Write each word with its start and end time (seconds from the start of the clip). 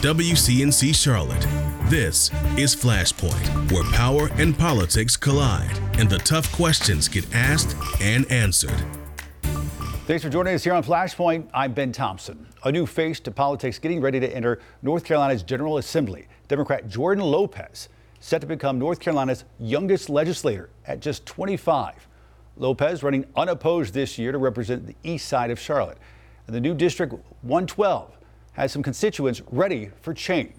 WCNC 0.00 0.94
Charlotte. 0.94 1.44
This 1.90 2.30
is 2.56 2.76
Flashpoint, 2.76 3.72
where 3.72 3.82
power 3.92 4.28
and 4.34 4.56
politics 4.56 5.16
collide 5.16 5.76
and 5.98 6.08
the 6.08 6.18
tough 6.18 6.52
questions 6.52 7.08
get 7.08 7.34
asked 7.34 7.74
and 8.00 8.24
answered. 8.30 8.80
Thanks 10.06 10.22
for 10.22 10.30
joining 10.30 10.54
us 10.54 10.62
here 10.62 10.72
on 10.72 10.84
Flashpoint. 10.84 11.48
I'm 11.52 11.72
Ben 11.72 11.90
Thompson. 11.90 12.46
A 12.62 12.70
new 12.70 12.86
face 12.86 13.18
to 13.18 13.32
politics 13.32 13.80
getting 13.80 14.00
ready 14.00 14.20
to 14.20 14.36
enter 14.36 14.60
North 14.82 15.02
Carolina's 15.02 15.42
General 15.42 15.78
Assembly. 15.78 16.28
Democrat 16.46 16.86
Jordan 16.86 17.24
Lopez 17.24 17.88
set 18.20 18.40
to 18.42 18.46
become 18.46 18.78
North 18.78 19.00
Carolina's 19.00 19.46
youngest 19.58 20.08
legislator 20.08 20.70
at 20.86 21.00
just 21.00 21.26
25. 21.26 22.06
Lopez 22.56 23.02
running 23.02 23.26
unopposed 23.34 23.94
this 23.94 24.16
year 24.16 24.30
to 24.30 24.38
represent 24.38 24.86
the 24.86 24.94
east 25.02 25.26
side 25.26 25.50
of 25.50 25.58
Charlotte. 25.58 25.98
And 26.46 26.54
the 26.54 26.60
new 26.60 26.76
District 26.76 27.12
112 27.42 28.17
has 28.58 28.72
some 28.72 28.82
constituents 28.82 29.40
ready 29.52 29.88
for 30.00 30.12
change. 30.12 30.52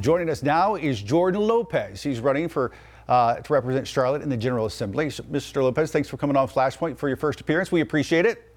Joining 0.00 0.28
us 0.28 0.42
now 0.42 0.74
is 0.74 1.00
Jordan 1.00 1.40
Lopez. 1.40 2.02
He's 2.02 2.18
running 2.18 2.48
for 2.48 2.72
uh, 3.08 3.36
to 3.36 3.52
represent 3.52 3.86
Charlotte 3.86 4.22
in 4.22 4.28
the 4.28 4.36
General 4.36 4.66
Assembly. 4.66 5.08
So, 5.08 5.22
Mr. 5.24 5.62
Lopez, 5.62 5.92
thanks 5.92 6.08
for 6.08 6.16
coming 6.16 6.36
on 6.36 6.48
Flashpoint 6.48 6.98
for 6.98 7.06
your 7.06 7.16
first 7.16 7.40
appearance. 7.40 7.70
We 7.70 7.80
appreciate 7.80 8.26
it. 8.26 8.56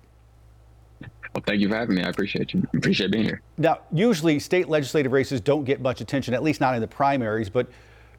Well, 1.02 1.44
thank 1.46 1.62
you 1.62 1.70
for 1.70 1.76
having 1.76 1.96
me. 1.96 2.04
I 2.04 2.10
appreciate 2.10 2.56
you. 2.56 2.64
I 2.74 2.78
appreciate 2.78 3.12
being 3.12 3.26
here. 3.26 3.42
Now, 3.60 3.80
usually 3.92 4.40
state 4.40 4.68
legislative 4.68 5.12
races 5.12 5.40
don't 5.40 5.64
get 5.64 5.80
much 5.80 6.02
attention, 6.02 6.34
at 6.34 6.42
least 6.42 6.62
not 6.62 6.74
in 6.74 6.82
the 6.82 6.88
primaries, 6.88 7.50
but 7.50 7.68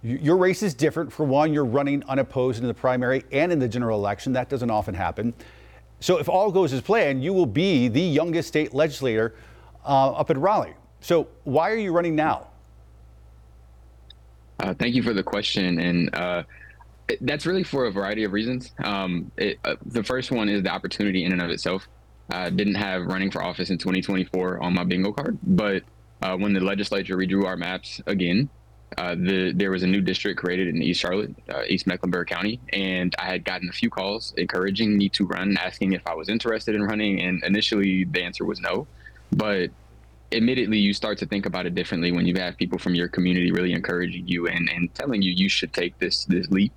your 0.03 0.37
race 0.37 0.63
is 0.63 0.75
different. 0.75 1.13
For 1.13 1.27
one, 1.27 1.53
you're 1.53 1.65
running 1.65 2.05
unopposed 2.05 2.61
in 2.61 2.69
the 2.69 2.75
primary 2.75 3.25
and 3.33 3.51
in 3.51 3.59
the 3.59 3.67
general 3.69 3.99
election. 3.99 4.33
That 4.33 4.49
doesn't 4.49 4.71
often 4.71 4.95
happen. 4.95 5.35
So, 5.99 6.19
if 6.19 6.29
all 6.29 6.53
goes 6.53 6.73
as 6.73 6.83
planned, 6.83 7.25
you 7.25 7.33
will 7.33 7.47
be 7.47 7.89
the 7.89 8.01
youngest 8.01 8.47
state 8.47 8.73
legislator 8.73 9.35
uh, 9.87 10.11
up 10.13 10.31
at 10.31 10.37
Raleigh. 10.37 10.75
So, 11.01 11.29
why 11.45 11.71
are 11.71 11.77
you 11.77 11.93
running 11.93 12.17
now? 12.17 12.49
Uh, 14.59 14.75
thank 14.75 14.95
you 14.95 15.03
for 15.03 15.13
the 15.13 15.23
question, 15.23 15.79
and 15.79 16.15
uh, 16.15 16.43
that's 17.21 17.47
really 17.47 17.63
for 17.63 17.87
a 17.87 17.93
variety 17.93 18.25
of 18.25 18.33
reasons. 18.33 18.73
Um, 18.83 19.31
it, 19.37 19.59
uh, 19.65 19.77
the 19.85 20.03
first 20.03 20.31
one 20.31 20.49
is 20.49 20.63
the 20.63 20.71
opportunity 20.71 21.25
in 21.25 21.33
and 21.33 21.43
of 21.43 21.51
itself. 21.51 21.89
I 22.31 22.51
didn't 22.51 22.75
have 22.75 23.07
running 23.07 23.31
for 23.31 23.43
office 23.43 23.71
in 23.71 23.79
2024 23.79 24.63
on 24.63 24.75
my 24.75 24.85
bingo 24.85 25.13
card, 25.13 25.39
but 25.43 25.83
uh, 26.23 26.37
when 26.37 26.53
the 26.53 26.61
legislature 26.61 27.17
redrew 27.17 27.45
our 27.45 27.57
maps 27.57 28.01
again, 28.07 28.49
uh, 28.99 29.15
the, 29.15 29.53
there 29.55 29.71
was 29.71 29.83
a 29.83 29.87
new 29.87 30.01
district 30.01 30.41
created 30.41 30.69
in 30.69 30.83
East 30.83 31.01
Charlotte, 31.01 31.35
uh, 31.53 31.63
East 31.69 31.87
Mecklenburg 31.87 32.29
County, 32.29 32.61
and 32.73 33.15
I 33.19 33.27
had 33.27 33.45
gotten 33.45 33.69
a 33.69 33.73
few 33.73 33.91
calls 33.91 34.33
encouraging 34.37 34.97
me 34.97 35.09
to 35.11 35.27
run, 35.27 35.57
asking 35.59 35.93
if 35.93 36.03
I 36.07 36.15
was 36.15 36.29
interested 36.29 36.75
in 36.75 36.83
running, 36.83 37.21
and 37.21 37.43
initially 37.45 38.05
the 38.05 38.23
answer 38.23 38.45
was 38.45 38.61
no. 38.61 38.87
But 39.33 39.71
admittedly, 40.33 40.79
you 40.79 40.93
start 40.93 41.19
to 41.19 41.27
think 41.27 41.47
about 41.47 41.67
it 41.67 41.75
differently 41.75 42.13
when 42.13 42.27
you 42.27 42.35
have 42.37 42.57
people 42.57 42.79
from 42.79 42.95
your 42.95 43.09
community 43.09 43.53
really 43.53 43.73
encouraging 43.73 44.27
you 44.27 44.47
and, 44.47 44.69
and 44.71 44.93
telling 44.95 45.23
you 45.23 45.33
you 45.33 45.49
should 45.49 45.73
take 45.73 45.99
this 45.99 46.25
this 46.25 46.49
leap. 46.51 46.73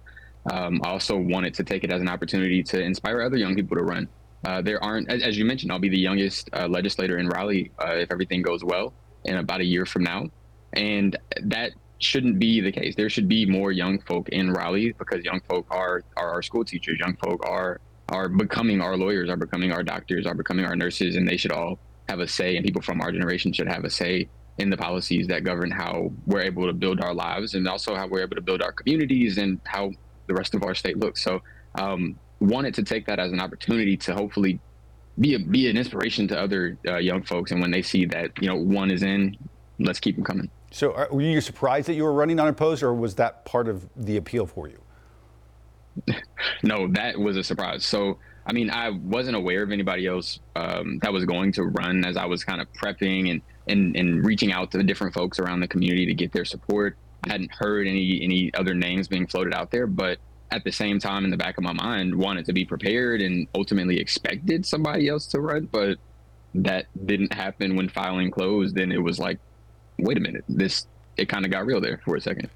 Um, 0.51 0.81
I 0.83 0.89
also 0.89 1.17
wanted 1.17 1.53
to 1.55 1.63
take 1.63 1.83
it 1.83 1.91
as 1.91 2.01
an 2.01 2.07
opportunity 2.07 2.63
to 2.63 2.81
inspire 2.81 3.21
other 3.21 3.37
young 3.37 3.55
people 3.55 3.77
to 3.77 3.83
run. 3.83 4.07
Uh, 4.45 4.61
there 4.61 4.81
aren't, 4.81 5.09
as, 5.09 5.21
as, 5.21 5.37
you 5.37 5.43
mentioned, 5.43 5.71
I'll 5.71 5.79
be 5.79 5.89
the 5.89 5.99
youngest 5.99 6.49
uh, 6.53 6.65
legislator 6.67 7.17
in 7.17 7.27
Raleigh 7.27 7.71
uh, 7.79 7.95
if 7.95 8.09
everything 8.09 8.41
goes 8.41 8.63
well 8.63 8.93
in 9.25 9.35
about 9.35 9.59
a 9.59 9.65
year 9.65 9.85
from 9.85 10.03
now. 10.03 10.29
And 10.73 11.17
that 11.43 11.73
shouldn't 11.99 12.39
be 12.39 12.61
the 12.61 12.71
case. 12.71 12.95
There 12.95 13.09
should 13.09 13.27
be 13.27 13.45
more 13.45 13.73
young 13.73 13.99
folk 13.99 14.29
in 14.29 14.51
Raleigh 14.51 14.93
because 14.97 15.25
young 15.25 15.41
folk 15.41 15.67
are, 15.69 16.03
are 16.15 16.29
our 16.31 16.41
school 16.41 16.63
teachers. 16.63 16.99
Young 16.99 17.17
folk 17.17 17.45
are 17.45 17.81
are 18.07 18.27
becoming 18.27 18.81
our 18.81 18.97
lawyers, 18.97 19.29
are 19.29 19.35
becoming 19.35 19.71
our 19.71 19.83
doctors, 19.83 20.25
are 20.25 20.33
becoming 20.33 20.65
our 20.65 20.75
nurses, 20.75 21.15
and 21.15 21.27
they 21.27 21.37
should 21.37 21.51
all 21.51 21.77
have 22.09 22.19
a 22.19 22.27
say, 22.27 22.55
and 22.55 22.65
people 22.65 22.81
from 22.81 23.01
our 23.01 23.11
generation 23.11 23.53
should 23.53 23.67
have 23.67 23.85
a 23.85 23.89
say 23.89 24.27
in 24.57 24.69
the 24.69 24.77
policies 24.77 25.27
that 25.27 25.43
govern 25.43 25.71
how 25.71 26.11
we're 26.25 26.41
able 26.41 26.65
to 26.65 26.73
build 26.73 27.01
our 27.01 27.13
lives 27.13 27.53
and 27.53 27.67
also 27.67 27.95
how 27.95 28.07
we're 28.07 28.21
able 28.21 28.35
to 28.35 28.41
build 28.41 28.61
our 28.61 28.73
communities 28.73 29.37
and 29.37 29.59
how 29.63 29.91
the 30.27 30.33
rest 30.33 30.53
of 30.53 30.63
our 30.63 30.75
state 30.75 30.97
looks. 30.97 31.21
So, 31.21 31.41
um, 31.75 32.19
wanted 32.39 32.73
to 32.73 32.83
take 32.83 33.05
that 33.05 33.19
as 33.19 33.31
an 33.31 33.39
opportunity 33.39 33.95
to 33.97 34.13
hopefully 34.13 34.59
be 35.19 35.35
a, 35.35 35.39
be 35.39 35.69
an 35.69 35.77
inspiration 35.77 36.27
to 36.29 36.39
other 36.39 36.77
uh, 36.87 36.97
young 36.97 37.21
folks. 37.21 37.51
And 37.51 37.61
when 37.61 37.71
they 37.71 37.81
see 37.81 38.05
that 38.05 38.31
you 38.41 38.47
know 38.47 38.55
one 38.55 38.91
is 38.91 39.03
in, 39.03 39.37
let's 39.79 39.99
keep 39.99 40.15
them 40.15 40.25
coming. 40.25 40.49
So, 40.71 40.93
are, 40.93 41.07
were 41.11 41.21
you 41.21 41.41
surprised 41.41 41.87
that 41.87 41.93
you 41.93 42.03
were 42.03 42.13
running 42.13 42.39
unopposed, 42.39 42.83
or 42.83 42.93
was 42.93 43.15
that 43.15 43.45
part 43.45 43.67
of 43.67 43.87
the 43.95 44.17
appeal 44.17 44.45
for 44.45 44.67
you? 44.67 44.81
no, 46.63 46.87
that 46.87 47.19
was 47.19 47.37
a 47.37 47.43
surprise. 47.43 47.85
So 47.85 48.17
I 48.49 48.51
mean, 48.51 48.71
I 48.71 48.89
wasn't 48.89 49.35
aware 49.35 49.61
of 49.61 49.71
anybody 49.71 50.07
else 50.07 50.39
um, 50.55 50.97
that 51.03 51.13
was 51.13 51.23
going 51.23 51.51
to 51.51 51.65
run 51.65 52.03
as 52.03 52.17
I 52.17 52.25
was 52.25 52.43
kind 52.43 52.59
of 52.59 52.73
prepping 52.73 53.29
and, 53.29 53.41
and 53.67 53.95
and 53.95 54.25
reaching 54.25 54.51
out 54.51 54.71
to 54.71 54.79
the 54.79 54.83
different 54.83 55.13
folks 55.13 55.37
around 55.37 55.59
the 55.59 55.67
community 55.67 56.07
to 56.07 56.15
get 56.15 56.31
their 56.31 56.45
support. 56.45 56.97
I 57.25 57.31
hadn't 57.33 57.51
heard 57.51 57.85
any 57.85 58.23
any 58.23 58.51
other 58.55 58.73
names 58.73 59.07
being 59.07 59.27
floated 59.27 59.53
out 59.53 59.69
there, 59.69 59.85
but 59.85 60.17
at 60.49 60.63
the 60.63 60.71
same 60.71 60.97
time, 60.97 61.25
in 61.25 61.29
the 61.29 61.37
back 61.37 61.59
of 61.59 61.63
my 61.63 61.73
mind, 61.73 62.15
wanted 62.15 62.45
to 62.47 62.53
be 62.53 62.65
prepared 62.65 63.21
and 63.21 63.47
ultimately 63.53 63.99
expected 63.99 64.65
somebody 64.65 65.07
else 65.07 65.27
to 65.27 65.41
run, 65.41 65.69
but 65.71 65.99
that 66.55 66.87
didn't 67.05 67.31
happen 67.31 67.75
when 67.75 67.87
filing 67.87 68.31
closed. 68.31 68.75
Then 68.75 68.91
it 68.91 69.03
was 69.03 69.19
like, 69.19 69.37
wait 69.99 70.17
a 70.17 70.21
minute, 70.21 70.43
this 70.49 70.87
it 71.17 71.29
kind 71.29 71.45
of 71.45 71.51
got 71.51 71.67
real 71.67 71.79
there 71.79 72.01
for 72.03 72.15
a 72.15 72.21
second. 72.21 72.49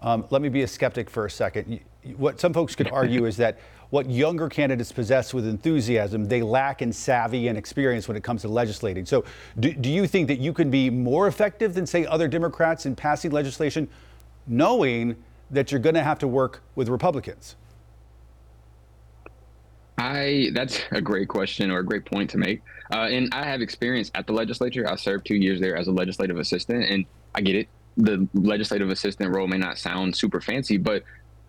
Um, 0.00 0.24
let 0.30 0.40
me 0.40 0.48
be 0.48 0.62
a 0.62 0.66
skeptic 0.66 1.10
for 1.10 1.26
a 1.26 1.30
second. 1.30 1.80
What 2.16 2.40
some 2.40 2.54
folks 2.54 2.74
could 2.74 2.90
argue 2.90 3.26
is 3.26 3.36
that 3.36 3.58
what 3.90 4.10
younger 4.10 4.48
candidates 4.48 4.92
possess 4.92 5.32
with 5.32 5.46
enthusiasm, 5.46 6.26
they 6.26 6.42
lack 6.42 6.82
in 6.82 6.92
savvy 6.92 7.48
and 7.48 7.56
experience 7.56 8.08
when 8.08 8.16
it 8.16 8.24
comes 8.24 8.42
to 8.42 8.48
legislating. 8.48 9.06
So, 9.06 9.24
do, 9.58 9.72
do 9.72 9.88
you 9.88 10.06
think 10.06 10.28
that 10.28 10.38
you 10.38 10.52
can 10.52 10.70
be 10.70 10.90
more 10.90 11.28
effective 11.28 11.74
than, 11.74 11.86
say, 11.86 12.04
other 12.06 12.28
Democrats 12.28 12.86
in 12.86 12.96
passing 12.96 13.30
legislation, 13.30 13.88
knowing 14.46 15.16
that 15.50 15.70
you're 15.70 15.80
going 15.80 15.94
to 15.94 16.02
have 16.02 16.18
to 16.20 16.28
work 16.28 16.62
with 16.74 16.88
Republicans? 16.88 17.56
I 19.98 20.50
that's 20.52 20.82
a 20.90 21.00
great 21.00 21.28
question 21.28 21.70
or 21.70 21.78
a 21.78 21.84
great 21.84 22.04
point 22.04 22.28
to 22.30 22.38
make. 22.38 22.62
Uh, 22.92 23.08
and 23.10 23.32
I 23.32 23.44
have 23.44 23.62
experience 23.62 24.10
at 24.14 24.26
the 24.26 24.32
legislature. 24.32 24.88
I 24.90 24.96
served 24.96 25.26
two 25.26 25.36
years 25.36 25.60
there 25.60 25.76
as 25.76 25.86
a 25.88 25.92
legislative 25.92 26.38
assistant, 26.38 26.84
and 26.84 27.06
I 27.34 27.40
get 27.40 27.56
it. 27.56 27.68
The 27.96 28.28
legislative 28.34 28.90
assistant 28.90 29.34
role 29.34 29.46
may 29.46 29.56
not 29.56 29.78
sound 29.78 30.14
super 30.14 30.40
fancy, 30.40 30.76
but 30.76 31.02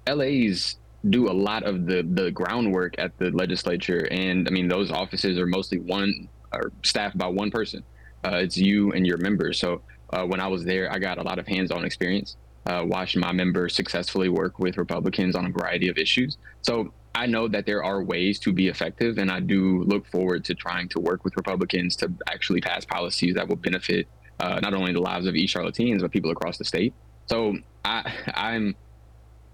LA's 0.07 0.77
do 1.09 1.29
a 1.29 1.33
lot 1.33 1.63
of 1.63 1.85
the 1.85 2.03
the 2.03 2.31
groundwork 2.31 2.95
at 2.97 3.17
the 3.17 3.31
legislature, 3.31 4.07
and 4.11 4.47
I 4.47 4.51
mean 4.51 4.67
those 4.67 4.91
offices 4.91 5.37
are 5.37 5.45
mostly 5.45 5.79
one 5.79 6.29
or 6.53 6.71
staffed 6.83 7.17
by 7.17 7.27
one 7.27 7.51
person. 7.51 7.83
Uh, 8.25 8.37
it's 8.37 8.57
you 8.57 8.91
and 8.93 9.05
your 9.05 9.17
members. 9.17 9.59
So 9.59 9.81
uh, 10.11 10.25
when 10.25 10.39
I 10.39 10.47
was 10.47 10.63
there, 10.63 10.91
I 10.91 10.99
got 10.99 11.17
a 11.17 11.23
lot 11.23 11.39
of 11.39 11.47
hands-on 11.47 11.85
experience 11.85 12.37
uh, 12.67 12.83
watching 12.85 13.21
my 13.21 13.31
members 13.31 13.75
successfully 13.75 14.29
work 14.29 14.59
with 14.59 14.77
Republicans 14.77 15.35
on 15.35 15.45
a 15.45 15.49
variety 15.49 15.87
of 15.89 15.97
issues. 15.97 16.37
So 16.61 16.93
I 17.15 17.25
know 17.25 17.47
that 17.47 17.65
there 17.65 17.83
are 17.83 18.03
ways 18.03 18.39
to 18.39 18.51
be 18.51 18.67
effective, 18.67 19.17
and 19.17 19.31
I 19.31 19.39
do 19.39 19.83
look 19.83 20.05
forward 20.07 20.43
to 20.45 20.55
trying 20.55 20.89
to 20.89 20.99
work 20.99 21.23
with 21.23 21.35
Republicans 21.37 21.95
to 21.97 22.11
actually 22.27 22.61
pass 22.61 22.85
policies 22.85 23.35
that 23.35 23.47
will 23.47 23.55
benefit 23.55 24.07
uh, 24.39 24.59
not 24.61 24.73
only 24.73 24.93
the 24.93 25.01
lives 25.01 25.25
of 25.25 25.35
East 25.35 25.55
Charlotteans 25.55 26.01
but 26.01 26.11
people 26.11 26.31
across 26.31 26.57
the 26.57 26.65
state. 26.65 26.93
So 27.27 27.57
I, 27.85 28.11
I'm 28.35 28.75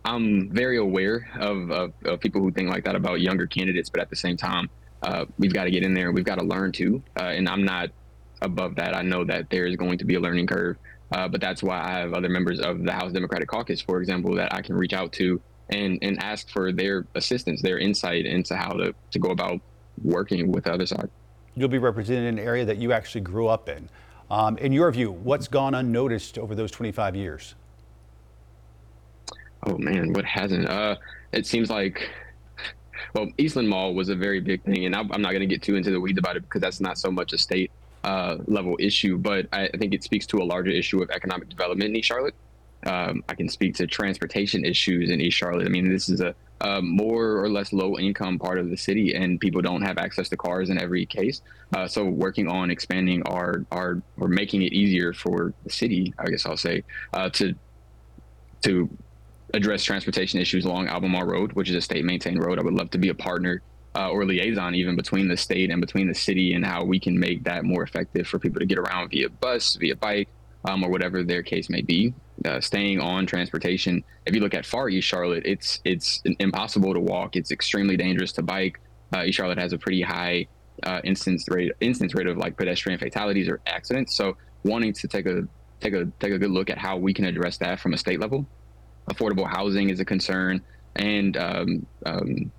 I'm 0.05 0.49
very 0.49 0.77
aware 0.77 1.29
of, 1.39 1.71
of, 1.71 1.93
of, 2.03 2.19
people 2.19 2.41
who 2.41 2.51
think 2.51 2.69
like 2.69 2.83
that 2.83 2.95
about 2.95 3.21
younger 3.21 3.47
candidates, 3.47 3.89
but 3.89 4.01
at 4.01 4.09
the 4.09 4.15
same 4.15 4.35
time, 4.35 4.69
uh, 5.01 5.25
we've 5.37 5.53
got 5.53 5.63
to 5.63 5.71
get 5.71 5.83
in 5.83 5.93
there. 5.93 6.11
We've 6.11 6.25
got 6.25 6.39
to 6.39 6.45
learn 6.45 6.71
too. 6.71 7.01
Uh, 7.17 7.23
and 7.23 7.47
I'm 7.47 7.63
not 7.63 7.89
above 8.41 8.75
that. 8.75 8.95
I 8.95 9.01
know 9.01 9.23
that 9.23 9.49
there 9.49 9.65
is 9.65 9.75
going 9.77 9.97
to 9.97 10.05
be 10.05 10.15
a 10.15 10.19
learning 10.19 10.47
curve, 10.47 10.77
uh, 11.11 11.27
but 11.29 11.39
that's 11.39 11.63
why 11.63 11.79
I 11.79 11.91
have 11.99 12.13
other 12.13 12.29
members 12.29 12.59
of 12.59 12.83
the 12.83 12.91
House 12.91 13.13
Democratic 13.13 13.47
Caucus, 13.47 13.81
for 13.81 14.01
example, 14.01 14.35
that 14.35 14.53
I 14.53 14.61
can 14.61 14.75
reach 14.75 14.93
out 14.93 15.13
to 15.13 15.41
and 15.69 15.97
and 16.01 16.21
ask 16.21 16.49
for 16.49 16.73
their 16.73 17.07
assistance, 17.15 17.61
their 17.61 17.79
insight 17.79 18.25
into 18.25 18.55
how 18.55 18.73
to 18.73 18.93
to 19.11 19.19
go 19.19 19.29
about 19.31 19.61
working 20.03 20.51
with 20.51 20.65
the 20.65 20.73
other 20.73 20.85
side. 20.85 21.09
You'll 21.55 21.69
be 21.69 21.77
representing 21.77 22.27
an 22.27 22.39
area 22.39 22.65
that 22.65 22.77
you 22.77 22.91
actually 22.91 23.21
grew 23.21 23.47
up 23.47 23.69
in. 23.69 23.89
Um, 24.29 24.57
in 24.57 24.71
your 24.73 24.91
view, 24.91 25.11
what's 25.11 25.47
gone 25.47 25.75
unnoticed 25.75 26.39
over 26.39 26.55
those 26.55 26.71
25 26.71 27.15
years? 27.15 27.55
Oh 29.65 29.77
man, 29.77 30.13
what 30.13 30.25
hasn't? 30.25 30.67
Uh, 30.67 30.95
it 31.31 31.45
seems 31.45 31.69
like, 31.69 32.09
well, 33.13 33.29
Eastland 33.37 33.69
Mall 33.69 33.93
was 33.93 34.09
a 34.09 34.15
very 34.15 34.39
big 34.39 34.63
thing, 34.63 34.85
and 34.85 34.95
I'm 34.95 35.07
not 35.07 35.31
going 35.31 35.39
to 35.39 35.45
get 35.45 35.61
too 35.61 35.75
into 35.75 35.91
the 35.91 35.99
weeds 35.99 36.19
about 36.19 36.35
it 36.35 36.43
because 36.43 36.61
that's 36.61 36.81
not 36.81 36.97
so 36.97 37.11
much 37.11 37.33
a 37.33 37.37
state 37.37 37.71
uh, 38.03 38.37
level 38.47 38.75
issue, 38.79 39.17
but 39.17 39.47
I, 39.53 39.69
think 39.77 39.93
it 39.93 40.03
speaks 40.03 40.25
to 40.27 40.37
a 40.41 40.43
larger 40.43 40.71
issue 40.71 41.01
of 41.01 41.09
economic 41.09 41.49
development 41.49 41.91
in 41.91 41.95
East 41.95 42.07
Charlotte. 42.07 42.35
Um, 42.85 43.23
I 43.29 43.35
can 43.35 43.47
speak 43.47 43.75
to 43.75 43.87
transportation 43.87 44.65
issues 44.65 45.09
in 45.09 45.21
East 45.21 45.37
Charlotte. 45.37 45.65
I 45.65 45.69
mean, 45.69 45.89
this 45.89 46.09
is 46.09 46.19
a, 46.19 46.35
a, 46.59 46.81
more 46.81 47.41
or 47.41 47.49
less 47.49 47.71
low 47.71 47.97
income 47.97 48.37
part 48.37 48.59
of 48.59 48.69
the 48.69 48.75
city, 48.75 49.15
and 49.15 49.39
people 49.39 49.61
don't 49.61 49.81
have 49.81 49.97
access 49.97 50.27
to 50.29 50.37
cars 50.37 50.69
in 50.69 50.77
every 50.77 51.05
case. 51.05 51.41
Uh, 51.73 51.87
so, 51.87 52.03
working 52.03 52.49
on 52.49 52.69
expanding 52.69 53.23
our 53.23 53.65
our 53.71 54.01
or 54.19 54.27
making 54.27 54.63
it 54.63 54.73
easier 54.73 55.13
for 55.13 55.53
the 55.63 55.69
city, 55.69 56.13
I 56.19 56.25
guess 56.25 56.45
I'll 56.45 56.57
say, 56.57 56.83
uh, 57.13 57.29
to 57.29 57.55
to 58.63 58.89
address 59.53 59.83
transportation 59.83 60.39
issues 60.39 60.65
along 60.65 60.87
Albemarle 60.87 61.27
Road, 61.27 61.53
which 61.53 61.69
is 61.69 61.75
a 61.75 61.81
state 61.81 62.05
maintained 62.05 62.43
road. 62.43 62.59
I 62.59 62.63
would 62.63 62.73
love 62.73 62.89
to 62.91 62.97
be 62.97 63.09
a 63.09 63.13
partner 63.13 63.61
uh, 63.95 64.09
or 64.09 64.25
liaison 64.25 64.75
even 64.75 64.95
between 64.95 65.27
the 65.27 65.37
state 65.37 65.69
and 65.69 65.79
between 65.79 66.07
the 66.07 66.15
city 66.15 66.53
and 66.53 66.65
how 66.65 66.83
we 66.83 66.99
can 66.99 67.19
make 67.19 67.43
that 67.43 67.63
more 67.63 67.83
effective 67.83 68.27
for 68.27 68.39
people 68.39 68.59
to 68.59 68.65
get 68.65 68.79
around 68.79 69.09
via 69.09 69.29
bus, 69.29 69.75
via 69.75 69.95
bike, 69.95 70.27
um, 70.65 70.83
or 70.83 70.89
whatever 70.89 71.23
their 71.23 71.43
case 71.43 71.69
may 71.69 71.81
be. 71.81 72.13
Uh, 72.45 72.59
staying 72.59 72.99
on 72.99 73.25
transportation. 73.25 74.03
If 74.25 74.33
you 74.33 74.41
look 74.41 74.55
at 74.55 74.65
far 74.65 74.89
East 74.89 75.07
Charlotte, 75.07 75.45
it's 75.45 75.79
it's 75.85 76.21
impossible 76.39 76.93
to 76.93 76.99
walk. 76.99 77.35
It's 77.35 77.51
extremely 77.51 77.95
dangerous 77.95 78.31
to 78.33 78.41
bike. 78.41 78.79
Uh, 79.15 79.23
East 79.25 79.37
Charlotte 79.37 79.59
has 79.59 79.71
a 79.71 79.77
pretty 79.77 80.01
high 80.01 80.47
uh, 80.81 80.99
instance 81.03 81.47
rate 81.47 81.71
instance 81.79 82.15
rate 82.15 82.27
of 82.27 82.37
like 82.37 82.57
pedestrian 82.57 82.97
fatalities 82.97 83.47
or 83.47 83.61
accidents. 83.67 84.15
So 84.15 84.35
wanting 84.63 84.93
to 84.93 85.07
take 85.07 85.27
a 85.27 85.47
take 85.79 85.93
a 85.93 86.05
take 86.19 86.31
a 86.31 86.39
good 86.39 86.51
look 86.51 86.69
at 86.69 86.77
how 86.77 86.97
we 86.97 87.13
can 87.13 87.25
address 87.25 87.57
that 87.59 87.79
from 87.79 87.93
a 87.93 87.97
state 87.97 88.19
level. 88.19 88.47
Affordable 89.09 89.47
housing 89.47 89.89
is 89.89 89.99
a 89.99 90.05
concern, 90.05 90.61
and 90.95 91.35
um, 91.37 91.85
um, 92.05 92.51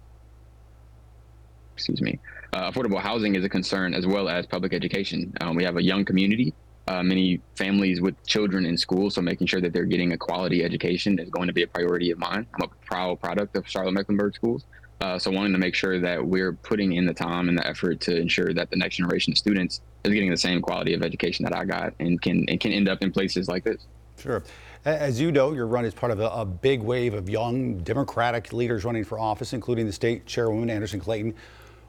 excuse 1.74 2.00
me, 2.00 2.18
uh, 2.52 2.70
affordable 2.70 3.00
housing 3.00 3.34
is 3.34 3.44
a 3.44 3.48
concern 3.48 3.94
as 3.94 4.06
well 4.06 4.28
as 4.28 4.46
public 4.46 4.72
education. 4.72 5.32
Um, 5.40 5.56
we 5.56 5.64
have 5.64 5.76
a 5.76 5.82
young 5.82 6.04
community, 6.04 6.54
uh, 6.86 7.02
many 7.02 7.40
families 7.56 8.00
with 8.00 8.14
children 8.26 8.66
in 8.66 8.76
school, 8.76 9.10
so 9.10 9.20
making 9.20 9.46
sure 9.46 9.60
that 9.60 9.72
they're 9.72 9.84
getting 9.84 10.12
a 10.12 10.18
quality 10.18 10.62
education 10.62 11.18
is 11.18 11.30
going 11.30 11.46
to 11.46 11.52
be 11.52 11.62
a 11.62 11.66
priority 11.66 12.10
of 12.10 12.18
mine. 12.18 12.46
I'm 12.54 12.62
a 12.62 12.86
proud 12.86 13.20
product 13.20 13.56
of 13.56 13.68
Charlotte 13.68 13.92
Mecklenburg 13.92 14.34
schools. 14.34 14.64
Uh, 15.00 15.18
so 15.18 15.30
wanting 15.30 15.52
to 15.52 15.58
make 15.58 15.74
sure 15.74 16.00
that 16.00 16.24
we're 16.24 16.52
putting 16.52 16.92
in 16.92 17.04
the 17.04 17.12
time 17.12 17.48
and 17.48 17.58
the 17.58 17.66
effort 17.66 18.00
to 18.00 18.16
ensure 18.16 18.54
that 18.54 18.70
the 18.70 18.76
next 18.76 18.96
generation 18.96 19.32
of 19.32 19.38
students 19.38 19.80
is 20.04 20.12
getting 20.12 20.30
the 20.30 20.36
same 20.36 20.62
quality 20.62 20.94
of 20.94 21.02
education 21.02 21.44
that 21.44 21.54
I 21.54 21.64
got 21.64 21.94
and 21.98 22.20
can 22.22 22.44
and 22.48 22.60
can 22.60 22.72
end 22.72 22.88
up 22.88 23.02
in 23.02 23.10
places 23.10 23.48
like 23.48 23.64
this. 23.64 23.86
Sure. 24.18 24.44
As 24.84 25.18
you 25.18 25.32
know, 25.32 25.52
your 25.52 25.66
run 25.66 25.86
is 25.86 25.94
part 25.94 26.12
of 26.12 26.20
a, 26.20 26.28
a, 26.28 26.44
big 26.44 26.82
wave 26.82 27.14
of 27.14 27.30
young 27.30 27.78
Democratic 27.78 28.52
leaders 28.52 28.84
running 28.84 29.02
for 29.02 29.18
office, 29.18 29.54
including 29.54 29.86
the 29.86 29.92
state 29.92 30.26
chairwoman 30.26 30.68
Anderson 30.68 31.00
Clayton. 31.00 31.34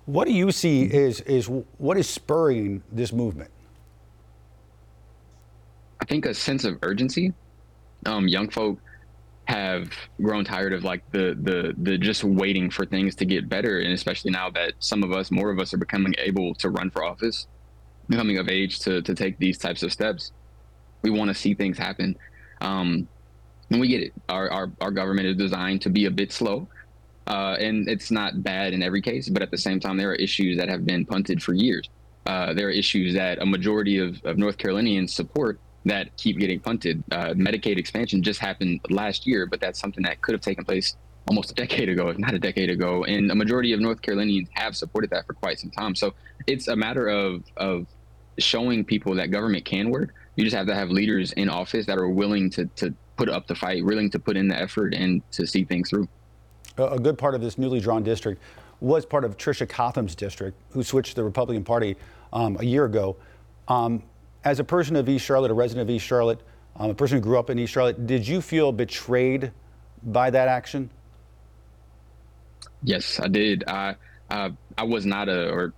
What 0.05 0.27
do 0.27 0.33
you 0.33 0.51
see 0.51 0.83
is 0.83 1.19
is 1.21 1.49
what 1.77 1.97
is 1.97 2.07
spurring 2.07 2.83
this 2.91 3.11
movement? 3.11 3.51
I 5.99 6.05
think 6.05 6.25
a 6.25 6.33
sense 6.33 6.63
of 6.63 6.77
urgency. 6.83 7.33
Um, 8.05 8.27
young 8.27 8.49
folk 8.49 8.79
have 9.45 9.91
grown 10.21 10.45
tired 10.45 10.71
of 10.71 10.83
like 10.83 11.03
the 11.11 11.37
the 11.41 11.73
the 11.77 11.97
just 11.97 12.23
waiting 12.23 12.69
for 12.69 12.85
things 12.85 13.13
to 13.15 13.25
get 13.25 13.49
better, 13.49 13.79
and 13.79 13.91
especially 13.91 14.31
now 14.31 14.49
that 14.51 14.73
some 14.79 15.03
of 15.03 15.11
us, 15.11 15.31
more 15.31 15.49
of 15.49 15.59
us, 15.59 15.73
are 15.73 15.77
becoming 15.77 16.13
able 16.17 16.53
to 16.55 16.69
run 16.69 16.89
for 16.91 17.03
office, 17.03 17.47
becoming 18.07 18.37
of 18.37 18.47
age 18.47 18.79
to 18.79 19.01
to 19.01 19.13
take 19.13 19.37
these 19.37 19.57
types 19.57 19.83
of 19.83 19.91
steps. 19.91 20.31
We 21.01 21.09
want 21.09 21.27
to 21.29 21.35
see 21.35 21.53
things 21.53 21.77
happen, 21.77 22.15
um, 22.61 23.07
and 23.69 23.79
we 23.79 23.87
get 23.87 24.01
it. 24.01 24.13
Our, 24.29 24.49
our 24.51 24.71
our 24.81 24.91
government 24.91 25.27
is 25.27 25.35
designed 25.37 25.81
to 25.83 25.89
be 25.89 26.05
a 26.05 26.11
bit 26.11 26.31
slow, 26.31 26.67
uh, 27.27 27.55
and 27.59 27.87
it's 27.87 28.11
not 28.11 28.43
bad 28.43 28.73
in 28.73 28.83
every 28.83 29.01
case, 29.01 29.29
but 29.29 29.41
at 29.41 29.51
the 29.51 29.57
same 29.57 29.79
time, 29.79 29.97
there 29.97 30.11
are 30.11 30.15
issues 30.15 30.57
that 30.57 30.69
have 30.69 30.85
been 30.85 31.05
punted 31.05 31.41
for 31.41 31.53
years. 31.53 31.89
Uh, 32.25 32.53
there 32.53 32.67
are 32.67 32.71
issues 32.71 33.13
that 33.13 33.41
a 33.41 33.45
majority 33.45 33.97
of, 33.99 34.19
of 34.23 34.37
North 34.37 34.57
Carolinians 34.57 35.13
support 35.13 35.59
that 35.85 36.15
keep 36.17 36.39
getting 36.39 36.59
punted. 36.59 37.03
Uh, 37.11 37.27
Medicaid 37.35 37.77
expansion 37.77 38.23
just 38.23 38.39
happened 38.39 38.79
last 38.89 39.27
year, 39.27 39.45
but 39.45 39.59
that's 39.61 39.79
something 39.79 40.03
that 40.03 40.21
could 40.21 40.33
have 40.33 40.41
taken 40.41 40.65
place 40.65 40.95
almost 41.27 41.51
a 41.51 41.53
decade 41.53 41.89
ago, 41.89 42.09
if 42.09 42.17
not 42.17 42.33
a 42.33 42.39
decade 42.39 42.69
ago. 42.69 43.03
And 43.03 43.31
a 43.31 43.35
majority 43.35 43.73
of 43.73 43.79
North 43.79 44.01
Carolinians 44.01 44.49
have 44.53 44.75
supported 44.75 45.11
that 45.11 45.25
for 45.27 45.33
quite 45.33 45.59
some 45.59 45.69
time. 45.71 45.95
So 45.95 46.13
it's 46.47 46.67
a 46.67 46.75
matter 46.75 47.07
of 47.07 47.43
of 47.57 47.87
showing 48.37 48.83
people 48.83 49.15
that 49.15 49.31
government 49.31 49.65
can 49.65 49.89
work. 49.89 50.13
You 50.35 50.43
just 50.43 50.55
have 50.55 50.67
to 50.67 50.75
have 50.75 50.89
leaders 50.89 51.31
in 51.33 51.49
office 51.49 51.85
that 51.85 51.97
are 51.97 52.09
willing 52.09 52.49
to 52.51 52.65
to 52.77 52.93
put 53.17 53.29
up 53.29 53.47
the 53.47 53.55
fight, 53.55 53.85
willing 53.85 54.09
to 54.11 54.19
put 54.19 54.35
in 54.35 54.47
the 54.47 54.59
effort, 54.59 54.93
and 54.93 55.21
to 55.31 55.47
see 55.47 55.63
things 55.63 55.89
through 55.89 56.07
a 56.77 56.99
good 56.99 57.17
part 57.17 57.35
of 57.35 57.41
this 57.41 57.57
newly 57.57 57.79
drawn 57.79 58.03
district 58.03 58.41
was 58.81 59.05
part 59.05 59.23
of 59.23 59.37
Tricia 59.37 59.67
Cotham's 59.67 60.15
district, 60.15 60.57
who 60.71 60.83
switched 60.83 61.11
to 61.11 61.15
the 61.15 61.23
Republican 61.23 61.63
Party 61.63 61.95
um, 62.33 62.57
a 62.59 62.65
year 62.65 62.85
ago. 62.85 63.15
Um, 63.67 64.03
as 64.43 64.59
a 64.59 64.63
person 64.63 64.95
of 64.95 65.07
East 65.07 65.25
Charlotte, 65.25 65.51
a 65.51 65.53
resident 65.53 65.89
of 65.89 65.95
East 65.95 66.05
Charlotte, 66.05 66.41
um, 66.75 66.89
a 66.89 66.93
person 66.93 67.17
who 67.17 67.21
grew 67.21 67.39
up 67.39 67.49
in 67.49 67.57
East 67.57 67.73
Charlotte, 67.73 68.05
did 68.05 68.27
you 68.27 68.41
feel 68.41 68.71
betrayed 68.71 69.51
by 70.03 70.29
that 70.29 70.47
action? 70.47 70.89
Yes, 72.83 73.19
I 73.19 73.27
did. 73.27 73.63
I 73.67 73.95
uh, 74.29 74.49
I 74.77 74.83
was 74.83 75.05
not 75.05 75.29
a 75.29 75.49
or 75.49 75.73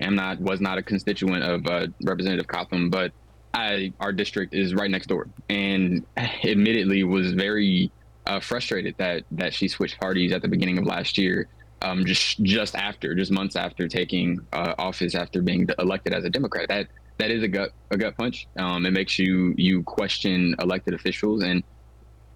am 0.00 0.14
not 0.14 0.40
was 0.40 0.60
not 0.60 0.78
a 0.78 0.82
constituent 0.82 1.42
of 1.42 1.66
uh, 1.66 1.86
Representative 2.02 2.46
Cotham, 2.46 2.88
but 2.88 3.12
I 3.58 3.92
our 3.98 4.12
district 4.12 4.54
is 4.54 4.74
right 4.74 4.90
next 4.90 5.08
door, 5.08 5.28
and 5.48 6.04
admittedly 6.16 7.02
was 7.02 7.32
very 7.32 7.90
uh, 8.26 8.40
frustrated 8.40 8.94
that 8.98 9.24
that 9.32 9.52
she 9.52 9.66
switched 9.66 9.98
parties 10.00 10.32
at 10.32 10.42
the 10.42 10.48
beginning 10.48 10.78
of 10.78 10.84
last 10.84 11.18
year, 11.18 11.48
um, 11.82 12.04
just 12.04 12.40
just 12.44 12.76
after, 12.76 13.14
just 13.14 13.32
months 13.32 13.56
after 13.56 13.88
taking 13.88 14.38
uh, 14.52 14.74
office 14.78 15.14
after 15.14 15.42
being 15.42 15.68
elected 15.78 16.14
as 16.14 16.24
a 16.24 16.30
Democrat. 16.30 16.68
That 16.68 16.86
that 17.18 17.30
is 17.32 17.42
a 17.42 17.48
gut 17.48 17.72
a 17.90 17.96
gut 17.96 18.16
punch. 18.16 18.46
Um, 18.56 18.86
it 18.86 18.92
makes 18.92 19.18
you 19.18 19.54
you 19.56 19.82
question 19.82 20.54
elected 20.60 20.94
officials, 20.94 21.42
and 21.42 21.64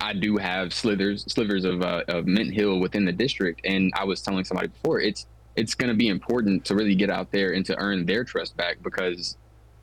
I 0.01 0.15
do 0.15 0.37
have 0.39 0.73
slithers 0.73 1.25
slivers 1.33 1.65
of 1.65 1.83
uh, 1.83 2.03
of 2.09 2.27
Mint 2.27 2.53
Hill 2.53 2.81
within 2.81 3.05
the 3.05 3.13
district. 3.13 3.61
And 3.65 3.93
I 3.95 4.05
was 4.05 4.23
telling 4.23 4.45
somebody 4.45 4.69
before, 4.69 5.01
it's 5.01 5.27
it's 5.55 5.77
going 5.77 5.91
to 5.91 5.97
be 5.97 6.09
important 6.09 6.65
to 6.65 6.75
really 6.75 6.97
get 6.97 7.11
out 7.11 7.31
there 7.31 7.53
and 7.53 7.65
to 7.67 7.79
earn 7.79 8.07
their 8.07 8.25
trust 8.25 8.57
back 8.57 8.79
because 8.83 9.37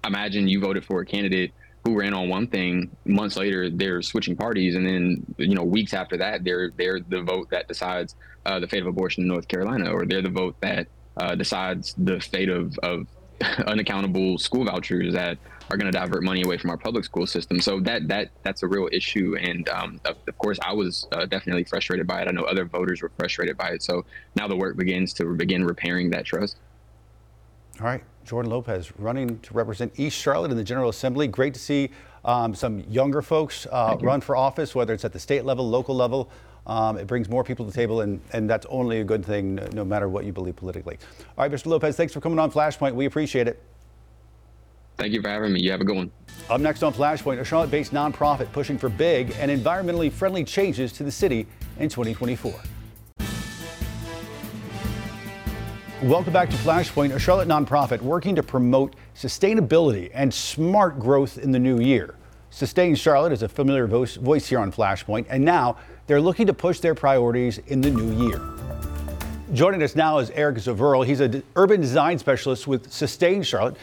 imagine 0.06 0.48
you 0.48 0.60
voted 0.60 0.86
for 0.86 1.02
a 1.02 1.06
candidate 1.06 1.54
who 1.84 1.98
ran 1.98 2.14
on 2.14 2.30
one 2.30 2.48
thing 2.48 2.90
months 3.06 3.38
later 3.38 3.70
they're 3.70 4.02
switching 4.02 4.36
parties 4.36 4.76
and 4.76 4.86
then 4.86 5.26
you 5.38 5.56
know 5.56 5.64
weeks 5.64 5.94
after 5.94 6.18
that 6.18 6.44
they're 6.44 6.72
they're 6.78 7.00
the 7.00 7.22
vote 7.22 7.50
that 7.50 7.68
decides 7.68 8.16
uh, 8.46 8.60
the 8.60 8.68
fate 8.68 8.82
of 8.82 8.88
abortion 8.88 9.24
in 9.24 9.28
north 9.28 9.48
carolina 9.48 9.92
or 9.92 10.06
they're 10.06 10.22
the 10.22 10.30
vote 10.30 10.56
that 10.62 10.88
uh, 11.18 11.36
decides 11.36 11.96
the 11.98 12.20
fate 12.20 12.50
of, 12.50 12.78
of 12.80 13.08
unaccountable 13.68 14.38
school 14.38 14.66
vouchers 14.66 15.14
that 15.14 15.38
are 15.72 15.78
going 15.78 15.92
to 15.92 15.98
divert 15.98 16.24
money 16.24 16.42
away 16.42 16.58
from 16.58 16.72
our 16.72 16.78
public 16.78 17.06
school 17.06 17.28
system. 17.28 17.60
So 17.60 17.80
that 17.82 18.08
that 18.08 18.32
that's 18.44 18.64
a 18.64 18.68
real 18.68 18.90
issue 18.92 19.36
and 19.40 19.68
um, 19.70 20.02
of, 20.06 20.18
of, 20.28 20.38
course 20.38 20.58
i 20.66 20.74
was 20.74 21.08
uh, 21.12 21.26
definitely 21.26 21.64
frustrated 21.64 22.08
by 22.08 22.22
it. 22.22 22.28
I 22.28 22.32
know 22.32 22.44
other 22.44 22.66
voters 22.66 23.02
were 23.02 23.12
frustrated 23.18 23.58
by 23.58 23.70
it. 23.70 23.84
So 23.84 24.06
now 24.36 24.48
the 24.48 24.56
work 24.56 24.78
begins 24.78 25.14
to 25.14 25.36
begin 25.36 25.64
repairing 25.64 26.10
that 26.12 26.26
trust 26.26 26.58
all 27.80 27.88
right 27.88 28.04
Jordan 28.30 28.52
Lopez 28.52 28.92
running 29.00 29.40
to 29.40 29.54
represent 29.56 29.92
East 29.98 30.16
Charlotte 30.16 30.52
in 30.52 30.58
the 30.58 30.64
General 30.64 30.90
Assembly. 30.90 31.28
Great 31.28 31.56
to 31.56 31.60
see 31.60 31.90
um, 32.24 32.54
some 32.54 32.82
younger 32.82 33.24
folks 33.24 33.66
uh, 33.72 33.98
run 34.02 34.22
for 34.22 34.36
office, 34.36 34.76
whether 34.76 34.94
it's 34.94 35.04
at 35.04 35.14
the 35.14 35.20
state 35.20 35.46
level, 35.46 35.68
local 35.68 35.96
level. 35.96 36.30
Um, 36.68 37.00
it 37.00 37.08
brings 37.08 37.28
more 37.28 37.44
people 37.44 37.66
to 37.66 37.72
the 37.72 37.76
table, 37.76 38.02
and, 38.02 38.22
and 38.32 38.48
that's 38.48 38.68
only 38.70 39.00
a 39.00 39.04
good 39.04 39.26
thing, 39.26 39.56
no, 39.56 39.68
no 39.74 39.86
matter 39.86 40.08
what 40.08 40.26
you 40.26 40.32
believe 40.32 40.56
politically. 40.56 41.00
All 41.38 41.44
right, 41.44 41.52
Mr. 41.52 41.66
Lopez, 41.66 41.96
thanks 41.96 42.14
for 42.14 42.22
coming 42.22 42.38
on 42.38 42.52
Flashpoint. 42.52 42.94
We 42.94 43.06
appreciate 43.06 43.48
it. 43.48 43.60
Thank 44.98 45.14
you 45.14 45.24
for 45.24 45.30
having 45.30 45.54
me. 45.54 45.62
You 45.62 45.72
have 45.72 45.82
a 45.82 45.86
good 45.86 45.96
one. 45.96 46.12
Up 46.52 46.62
next 46.62 46.84
on 46.84 46.94
Flashpoint, 46.94 47.40
a 47.40 47.44
Charlotte 47.44 47.72
based 47.72 47.94
nonprofit 47.94 48.52
pushing 48.52 48.78
for 48.78 48.90
big 48.90 49.34
and 49.40 49.50
environmentally 49.50 50.12
friendly 50.12 50.44
changes 50.44 50.92
to 50.94 51.04
the 51.04 51.12
city 51.12 51.48
in 51.80 51.90
2024. 51.90 52.54
Welcome 56.04 56.32
back 56.32 56.50
to 56.50 56.56
Flashpoint, 56.56 57.14
a 57.14 57.20
Charlotte 57.20 57.50
nonprofit 57.50 58.02
working 58.02 58.34
to 58.38 58.42
promote 58.42 58.96
sustainability 59.14 60.10
and 60.14 60.34
smart 60.34 60.98
growth 60.98 61.38
in 61.38 61.52
the 61.52 61.60
new 61.60 61.82
year. 61.82 62.16
Sustain 62.52 62.96
Charlotte 62.96 63.34
is 63.34 63.44
a 63.44 63.50
familiar 63.50 63.86
voice 63.86 64.48
here 64.48 64.60
on 64.60 64.72
Flashpoint, 64.72 65.26
and 65.30 65.44
now 65.44 65.76
they're 66.08 66.22
looking 66.22 66.48
to 66.48 66.54
push 66.54 66.80
their 66.80 66.96
priorities 66.96 67.58
in 67.68 67.82
the 67.82 67.90
new 67.92 68.14
year. 68.28 68.42
Joining 69.52 69.84
us 69.84 69.94
now 69.94 70.20
is 70.20 70.30
Eric 70.30 70.56
Zaverl. 70.56 71.06
He's 71.06 71.20
an 71.20 71.44
urban 71.58 71.82
design 71.82 72.18
specialist 72.18 72.66
with 72.66 72.90
Sustain 72.90 73.44
Charlotte. 73.44 73.76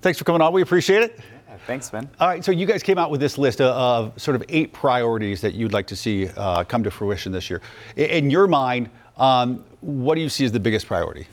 Thanks 0.00 0.18
for 0.18 0.24
coming 0.24 0.40
on. 0.40 0.54
We 0.54 0.62
appreciate 0.62 1.02
it. 1.02 1.20
Yeah, 1.46 1.58
thanks, 1.66 1.90
Ben. 1.90 2.08
All 2.20 2.28
right, 2.28 2.42
so 2.42 2.52
you 2.52 2.64
guys 2.64 2.82
came 2.82 2.96
out 2.96 3.10
with 3.10 3.20
this 3.20 3.36
list 3.36 3.60
of, 3.60 4.18
sort 4.18 4.34
of 4.34 4.42
eight 4.48 4.72
priorities 4.72 5.42
that 5.42 5.52
you'd 5.52 5.74
like 5.74 5.88
to 5.88 5.96
see 5.96 6.30
uh, 6.38 6.64
come 6.64 6.82
to 6.84 6.90
fruition 6.90 7.32
this 7.32 7.50
year. 7.50 7.60
In 7.96 8.30
your 8.30 8.46
mind, 8.46 8.88
um, 9.18 9.62
what 9.82 10.14
do 10.14 10.22
you 10.22 10.30
see 10.30 10.46
as 10.46 10.52
the 10.52 10.60
biggest 10.60 10.86
priority? 10.86 11.26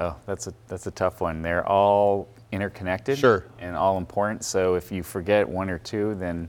Oh, 0.00 0.16
that's 0.26 0.46
a 0.46 0.54
that's 0.66 0.86
a 0.86 0.90
tough 0.90 1.20
one. 1.20 1.42
They're 1.42 1.66
all 1.68 2.26
interconnected 2.52 3.18
sure. 3.18 3.44
and 3.60 3.76
all 3.76 3.98
important. 3.98 4.44
So 4.44 4.74
if 4.74 4.90
you 4.90 5.02
forget 5.02 5.48
one 5.48 5.70
or 5.70 5.78
two, 5.78 6.16
then 6.16 6.48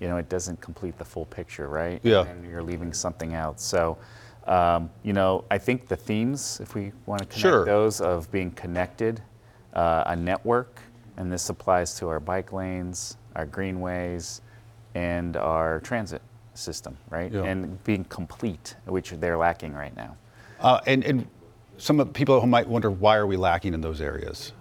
you 0.00 0.08
know 0.08 0.16
it 0.16 0.28
doesn't 0.28 0.60
complete 0.60 0.96
the 0.96 1.04
full 1.04 1.26
picture, 1.26 1.68
right? 1.68 2.00
Yeah. 2.02 2.24
And 2.24 2.48
you're 2.48 2.62
leaving 2.62 2.92
something 2.92 3.34
out. 3.34 3.60
So 3.60 3.98
um, 4.46 4.90
you 5.02 5.12
know, 5.12 5.44
I 5.50 5.58
think 5.58 5.88
the 5.88 5.96
themes, 5.96 6.60
if 6.62 6.74
we 6.74 6.92
want 7.06 7.22
to 7.22 7.26
connect 7.26 7.40
sure. 7.40 7.64
those 7.64 8.00
of 8.00 8.30
being 8.30 8.52
connected, 8.52 9.20
uh, 9.74 10.04
a 10.06 10.16
network, 10.16 10.80
and 11.16 11.32
this 11.32 11.48
applies 11.48 11.98
to 11.98 12.08
our 12.08 12.20
bike 12.20 12.52
lanes, 12.52 13.16
our 13.34 13.46
greenways, 13.46 14.42
and 14.94 15.36
our 15.36 15.80
transit 15.80 16.22
system, 16.54 16.96
right? 17.10 17.32
Yeah. 17.32 17.42
And 17.42 17.82
being 17.84 18.04
complete, 18.04 18.76
which 18.86 19.10
they're 19.10 19.36
lacking 19.36 19.74
right 19.74 19.94
now. 19.96 20.16
Uh, 20.60 20.80
and, 20.86 21.04
and 21.04 21.26
some 21.78 22.06
people 22.08 22.40
who 22.40 22.46
might 22.46 22.68
wonder 22.68 22.90
why 22.90 23.16
are 23.16 23.26
we 23.26 23.36
lacking 23.36 23.74
in 23.74 23.80
those 23.80 24.00
areas? 24.00 24.52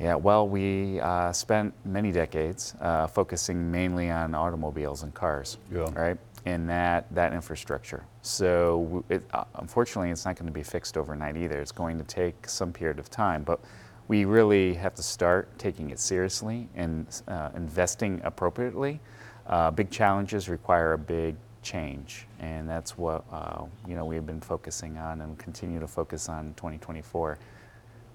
Yeah, 0.00 0.14
well, 0.14 0.48
we 0.48 1.00
uh, 1.00 1.32
spent 1.32 1.74
many 1.84 2.12
decades 2.12 2.74
uh, 2.80 3.08
focusing 3.08 3.70
mainly 3.70 4.10
on 4.10 4.34
automobiles 4.34 5.02
and 5.02 5.12
cars, 5.12 5.58
yeah. 5.72 5.90
right? 5.94 6.18
in 6.44 6.66
that, 6.66 7.12
that 7.14 7.32
infrastructure. 7.32 8.04
So 8.22 9.04
it, 9.08 9.22
uh, 9.32 9.44
unfortunately, 9.56 10.10
it's 10.10 10.24
not 10.24 10.36
going 10.36 10.46
to 10.46 10.52
be 10.52 10.62
fixed 10.62 10.96
overnight 10.96 11.36
either. 11.36 11.60
It's 11.60 11.72
going 11.72 11.98
to 11.98 12.04
take 12.04 12.48
some 12.48 12.72
period 12.72 12.98
of 12.98 13.10
time. 13.10 13.42
But 13.42 13.60
we 14.08 14.24
really 14.24 14.74
have 14.74 14.94
to 14.94 15.02
start 15.02 15.56
taking 15.58 15.90
it 15.90 15.98
seriously 15.98 16.68
and 16.74 17.06
uh, 17.28 17.50
investing 17.54 18.20
appropriately. 18.24 19.00
Uh, 19.46 19.70
big 19.70 19.90
challenges 19.90 20.48
require 20.48 20.94
a 20.94 20.98
big 20.98 21.36
change, 21.68 22.26
and 22.40 22.68
that's 22.68 22.96
what 22.96 23.24
uh, 23.30 23.64
you 23.86 23.94
know 23.94 24.04
we've 24.04 24.24
been 24.24 24.40
focusing 24.40 24.96
on 24.96 25.20
and 25.20 25.38
continue 25.38 25.78
to 25.78 25.86
focus 25.86 26.28
on 26.28 26.46
in 26.46 26.54
2024. 26.54 27.38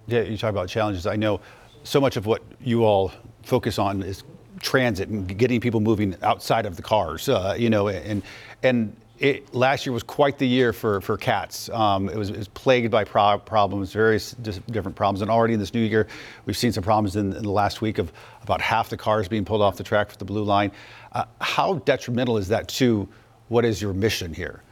Yeah, 0.08 0.22
you 0.22 0.38
talk 0.38 0.50
about 0.50 0.70
challenges. 0.70 1.06
I 1.06 1.16
know 1.16 1.40
so 1.84 2.02
much 2.02 2.18
of 2.18 2.26
what 2.26 2.42
you 2.60 2.84
all 2.84 3.12
focus 3.44 3.78
on 3.78 4.02
is 4.02 4.24
transit 4.60 5.10
and 5.10 5.38
getting 5.38 5.60
people 5.60 5.82
moving 5.82 6.16
outside 6.24 6.66
of 6.66 6.76
the 6.76 6.82
cars. 6.82 7.30
Uh, 7.30 7.56
you 7.58 7.70
know, 7.70 7.90
and 7.90 8.24
and 8.64 8.96
it, 9.20 9.54
last 9.54 9.86
year 9.86 9.94
was 9.94 10.04
quite 10.04 10.40
the 10.40 10.48
year 10.48 10.74
for 10.74 11.00
for 11.02 11.16
CATS. 11.16 11.70
Um, 11.70 12.10
it, 12.10 12.18
was, 12.18 12.32
it, 12.32 12.38
was, 12.38 12.48
plagued 12.48 12.90
by 12.90 13.04
pro- 13.04 13.38
problems, 13.38 13.94
various 13.94 14.32
different 14.32 14.96
problems, 14.96 15.22
and 15.22 15.30
already 15.30 15.54
in 15.54 15.60
this 15.60 15.74
new 15.76 15.82
year, 15.82 16.08
we've 16.46 16.58
seen 16.58 16.72
some 16.72 16.84
problems 16.84 17.16
in, 17.16 17.34
in, 17.34 17.44
the 17.44 17.52
last 17.52 17.82
week 17.82 18.00
of 18.00 18.12
about 18.42 18.62
half 18.62 18.90
the 18.90 18.98
cars 18.98 19.28
being 19.28 19.46
pulled 19.46 19.62
off 19.62 19.78
the 19.78 19.84
track 19.84 20.10
for 20.10 20.18
the 20.18 20.26
blue 20.26 20.44
line. 20.44 20.72
Uh, 21.12 21.26
how 21.40 21.76
detrimental 21.86 22.38
is 22.38 22.48
that 22.48 22.68
to 22.68 23.08
what 23.50 23.66
is 23.66 23.82
your 23.82 23.94
mission 23.94 24.34
here? 24.34 24.64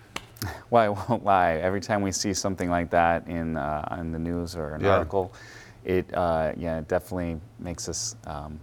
Well, 0.72 0.84
I 0.84 0.90
won't 0.90 1.24
lie. 1.24 1.58
Every 1.58 1.82
time 1.82 2.02
we 2.02 2.12
see 2.12 2.34
something 2.34 2.70
like 2.70 2.90
that 2.90 3.28
in 3.28 3.58
uh, 3.58 3.98
in 4.00 4.12
the 4.12 4.18
news 4.18 4.56
or 4.56 4.74
an 4.74 4.82
yeah. 4.82 4.96
article, 4.96 5.32
it 5.86 6.12
uh, 6.16 6.54
yeah, 6.58 6.80
it 6.80 6.88
definitely 6.88 7.40
makes 7.60 7.88
us. 7.88 8.16
Um, 8.26 8.60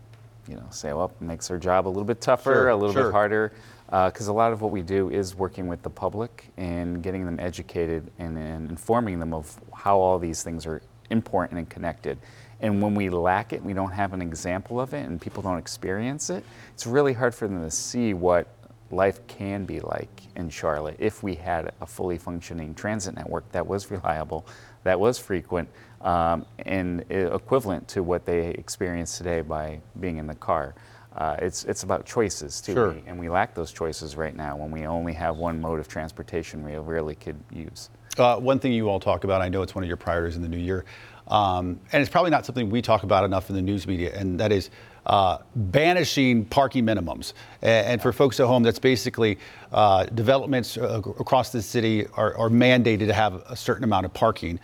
you 0.48 0.56
know, 0.56 0.66
say, 0.70 0.92
well, 0.92 1.12
it 1.20 1.24
makes 1.24 1.50
our 1.50 1.58
job 1.58 1.86
a 1.86 1.90
little 1.90 2.04
bit 2.04 2.20
tougher, 2.20 2.54
sure, 2.54 2.68
a 2.70 2.76
little 2.76 2.94
sure. 2.94 3.04
bit 3.04 3.12
harder, 3.12 3.52
because 3.86 4.28
uh, 4.28 4.32
a 4.32 4.34
lot 4.34 4.52
of 4.52 4.62
what 4.62 4.70
we 4.70 4.82
do 4.82 5.10
is 5.10 5.34
working 5.34 5.66
with 5.66 5.82
the 5.82 5.90
public 5.90 6.50
and 6.56 7.02
getting 7.02 7.26
them 7.26 7.38
educated 7.38 8.10
and, 8.18 8.38
and, 8.38 8.70
informing 8.70 9.20
them 9.20 9.34
of 9.34 9.54
how 9.74 9.98
all 9.98 10.18
these 10.18 10.42
things 10.42 10.66
are 10.66 10.80
important 11.10 11.58
and 11.58 11.68
connected. 11.68 12.18
And 12.60 12.82
when 12.82 12.94
we 12.94 13.10
lack 13.10 13.52
it, 13.52 13.62
we 13.62 13.72
don't 13.72 13.92
have 13.92 14.14
an 14.14 14.22
example 14.22 14.80
of 14.80 14.94
it, 14.94 15.06
and 15.06 15.20
people 15.20 15.42
don't 15.42 15.58
experience 15.58 16.30
it, 16.30 16.44
it's 16.72 16.86
really 16.86 17.12
hard 17.12 17.34
for 17.34 17.46
them 17.46 17.62
to 17.62 17.70
see 17.70 18.14
what 18.14 18.48
life 18.90 19.26
can 19.26 19.64
be 19.64 19.80
like 19.80 20.22
in 20.36 20.48
Charlotte 20.48 20.96
if 20.98 21.22
we 21.22 21.34
had 21.34 21.72
a 21.80 21.86
fully 21.86 22.18
functioning 22.18 22.74
transit 22.74 23.14
network 23.14 23.50
that 23.52 23.66
was 23.66 23.90
reliable, 23.90 24.46
that 24.84 24.98
was 24.98 25.18
frequent, 25.18 25.68
um, 26.00 26.46
and 26.60 27.04
equivalent 27.10 27.86
to 27.88 28.02
what 28.02 28.24
they 28.24 28.48
experience 28.50 29.18
today 29.18 29.40
by 29.40 29.80
being 30.00 30.18
in 30.18 30.26
the 30.26 30.34
car. 30.34 30.74
Uh, 31.16 31.36
it's, 31.40 31.64
it's 31.64 31.82
about 31.82 32.06
choices 32.06 32.60
too, 32.60 32.74
sure. 32.74 32.96
and 33.06 33.18
we 33.18 33.28
lack 33.28 33.54
those 33.54 33.72
choices 33.72 34.14
right 34.14 34.36
now 34.36 34.56
when 34.56 34.70
we 34.70 34.86
only 34.86 35.12
have 35.12 35.36
one 35.36 35.60
mode 35.60 35.80
of 35.80 35.88
transportation 35.88 36.62
we 36.64 36.76
really 36.76 37.16
could 37.16 37.36
use. 37.52 37.90
Uh, 38.16 38.36
one 38.36 38.58
thing 38.58 38.72
you 38.72 38.88
all 38.88 39.00
talk 39.00 39.24
about, 39.24 39.40
I 39.40 39.48
know 39.48 39.62
it's 39.62 39.74
one 39.74 39.82
of 39.82 39.88
your 39.88 39.96
priorities 39.96 40.36
in 40.36 40.42
the 40.42 40.48
new 40.48 40.58
year, 40.58 40.84
um, 41.28 41.80
and 41.92 42.00
it's 42.00 42.10
probably 42.10 42.30
not 42.30 42.46
something 42.46 42.70
we 42.70 42.82
talk 42.82 43.02
about 43.02 43.24
enough 43.24 43.50
in 43.50 43.56
the 43.56 43.62
news 43.62 43.86
media, 43.86 44.12
and 44.14 44.38
that 44.38 44.52
is 44.52 44.70
uh, 45.08 45.38
banishing 45.56 46.44
parking 46.44 46.84
minimums. 46.84 47.32
And, 47.62 47.86
and, 47.86 48.02
for 48.02 48.12
folks 48.12 48.38
at 48.40 48.46
home, 48.46 48.62
that's 48.62 48.78
basically 48.78 49.38
uh, 49.72 50.04
developments 50.04 50.76
uh, 50.76 51.00
across 51.18 51.50
the 51.50 51.62
city 51.62 52.06
are, 52.14 52.36
are, 52.36 52.50
mandated 52.50 53.06
to 53.06 53.14
have 53.14 53.42
a 53.48 53.56
certain 53.56 53.84
amount 53.84 54.04
of 54.04 54.12
parking. 54.12 54.60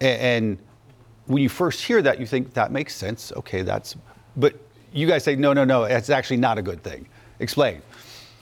And, 0.00 0.20
and 0.20 0.58
when 1.26 1.42
you 1.42 1.48
first 1.48 1.82
hear 1.82 2.02
that, 2.02 2.18
you 2.18 2.26
think 2.26 2.54
that 2.54 2.72
makes 2.72 2.94
sense. 2.94 3.32
Okay, 3.36 3.62
that's, 3.62 3.94
but 4.36 4.54
you 4.92 5.06
guys 5.06 5.22
say, 5.22 5.36
no, 5.36 5.52
no, 5.52 5.64
no, 5.64 5.84
it's 5.84 6.10
actually 6.10 6.38
not 6.38 6.58
a 6.58 6.62
good 6.62 6.82
thing. 6.82 7.08
Explain. 7.38 7.80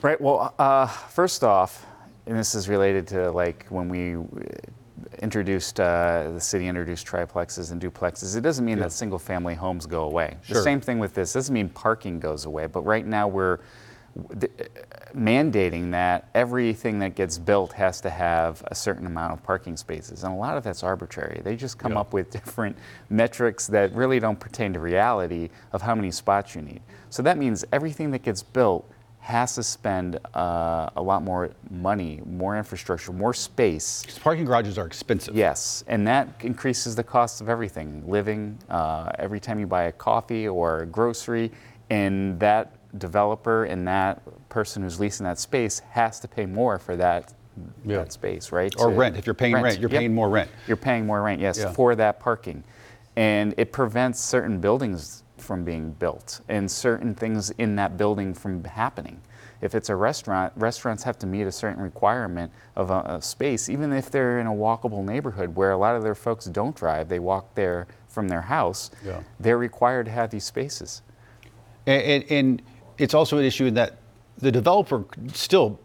Right. 0.01 0.21
Well, 0.21 0.55
uh, 0.59 0.87
first 0.87 1.45
off, 1.45 1.87
and 2.27 2.37
this 2.37 2.55
is 2.55 2.69
related 2.69 3.07
to 3.09 3.31
like 3.31 3.67
when 3.69 3.89
we 3.89 4.17
introduced 5.23 5.79
uh, 5.79 6.33
the 6.35 6.41
city 6.41 6.67
introduced 6.67 7.07
triplexes 7.07 7.71
and 7.71 7.81
duplexes. 7.81 8.37
It 8.37 8.41
doesn't 8.41 8.65
mean 8.65 8.79
yeah. 8.79 8.85
that 8.85 8.93
single 8.93 9.19
family 9.19 9.55
homes 9.55 9.87
go 9.87 10.03
away. 10.03 10.37
Sure. 10.43 10.57
The 10.57 10.63
same 10.63 10.81
thing 10.81 10.99
with 10.99 11.15
this. 11.15 11.35
It 11.35 11.39
doesn't 11.39 11.55
mean 11.55 11.69
parking 11.69 12.19
goes 12.19 12.45
away. 12.45 12.67
But 12.67 12.83
right 12.83 13.07
now 13.07 13.29
we're 13.29 13.61
mandating 15.15 15.91
that 15.93 16.29
everything 16.35 16.99
that 16.99 17.15
gets 17.15 17.39
built 17.39 17.73
has 17.73 18.01
to 18.01 18.11
have 18.11 18.63
a 18.67 18.75
certain 18.75 19.07
amount 19.07 19.33
of 19.33 19.43
parking 19.43 19.77
spaces. 19.77 20.25
And 20.25 20.35
a 20.35 20.37
lot 20.37 20.57
of 20.57 20.65
that's 20.65 20.83
arbitrary. 20.83 21.41
They 21.43 21.57
just 21.57 21.79
come 21.79 21.93
yeah. 21.93 22.01
up 22.01 22.13
with 22.13 22.31
different 22.39 22.77
metrics 23.09 23.67
that 23.69 23.95
really 23.95 24.19
don't 24.19 24.39
pertain 24.39 24.73
to 24.73 24.81
reality 24.81 25.51
of 25.73 25.83
how 25.83 25.95
many 25.95 26.11
spots 26.11 26.55
you 26.55 26.63
need. 26.63 26.83
So 27.11 27.23
that 27.23 27.39
means 27.39 27.65
everything 27.73 28.11
that 28.11 28.23
gets 28.23 28.43
built 28.43 28.91
has 29.23 29.55
to 29.55 29.63
spend 29.63 30.19
uh, 30.35 30.91
a 30.97 31.01
lot 31.01 31.23
more 31.23 31.51
money, 31.71 32.21
more 32.27 32.59
infrastructure, 32.59 33.13
more 33.13 33.33
space. 33.33 34.03
Because 34.03 34.19
parking 34.19 34.45
garages 34.45 34.79
are 34.79 34.87
expensive. 34.87 35.37
Yes, 35.37 35.85
and 35.87 36.05
that 36.09 36.29
increases 36.41 36.97
the 36.97 37.05
cost 37.05 37.41
of 37.41 37.49
everything. 37.49 38.03
Living, 38.05 38.59
uh, 38.69 39.13
every 39.21 39.39
time 39.39 39.61
you 39.61 39.67
buy 39.69 39.85
a 39.85 39.93
coffee 39.93 40.49
or 40.49 40.81
a 40.81 40.87
grocery, 40.87 41.53
and 41.89 42.39
that 42.41 42.75
developer 42.99 43.65
and 43.65 43.87
that 43.87 44.21
person 44.49 44.83
who's 44.83 44.99
leasing 44.99 45.25
that 45.25 45.39
space 45.39 45.79
has 45.91 46.19
to 46.19 46.27
pay 46.27 46.45
more 46.45 46.81
for 46.81 46.97
that 46.97 47.33
yeah. 47.85 47.99
that 47.99 48.13
space, 48.13 48.51
right? 48.51 48.75
Or 48.77 48.91
rent. 48.91 49.17
If 49.17 49.25
you're 49.25 49.35
paying 49.35 49.55
rent, 49.55 49.65
rent 49.65 49.81
you're 49.81 49.91
yep. 49.91 50.01
paying 50.01 50.15
more 50.15 50.31
rent. 50.31 50.51
You're 50.67 50.77
paying 50.77 51.07
more 51.07 51.23
rent, 51.23 51.41
yes, 51.41 51.59
yeah. 51.59 51.73
for 51.73 51.95
that 51.95 52.19
parking. 52.19 52.65
And 53.15 53.55
it 53.57 53.71
prevents 53.71 54.19
certain 54.19 54.59
buildings 54.59 55.22
from 55.43 55.65
being 55.65 55.93
built 55.93 56.41
and 56.49 56.71
certain 56.71 57.15
things 57.15 57.51
in 57.51 57.77
that 57.77 57.97
building 57.97 58.33
from 58.35 58.65
happening. 58.65 59.21
If 59.61 59.75
it's 59.75 59.91
a 59.91 59.97
restaurant, 59.97 60.53
restaurants 60.57 61.05
have 61.05 61.19
to 61.19 61.27
meet 61.27 61.43
a 61.43 61.53
certain 61.53 61.83
requirement 61.83 62.53
of 62.75 62.91
a, 62.91 63.01
a, 63.01 63.23
space, 63.23 63.69
even 63.69 63.93
if 63.93 64.11
they're 64.11 64.41
in 64.41 64.47
a 64.47 64.53
walkable 64.53 65.05
neighborhood 65.05 65.55
where 65.55 65.71
a 65.71 65.77
lot 65.77 65.95
of 65.95 66.03
their 66.03 66.17
folks 66.17 66.47
don't 66.47 66.75
drive, 66.75 67.09
they 67.09 67.21
walk 67.21 67.55
there 67.55 67.87
from 68.09 68.29
their 68.29 68.43
house, 68.43 68.91
yeah. 69.05 69.21
they're 69.39 69.59
required 69.59 70.07
to 70.07 70.13
have 70.13 70.31
these 70.31 70.45
spaces. 70.45 71.03
And, 71.87 72.03
and, 72.03 72.25
and 72.31 72.63
it's 72.99 73.15
also 73.15 73.39
an 73.39 73.45
issue 73.45 73.71
that 73.71 73.99
the 74.39 74.51
developer 74.51 75.05
still 75.33 75.79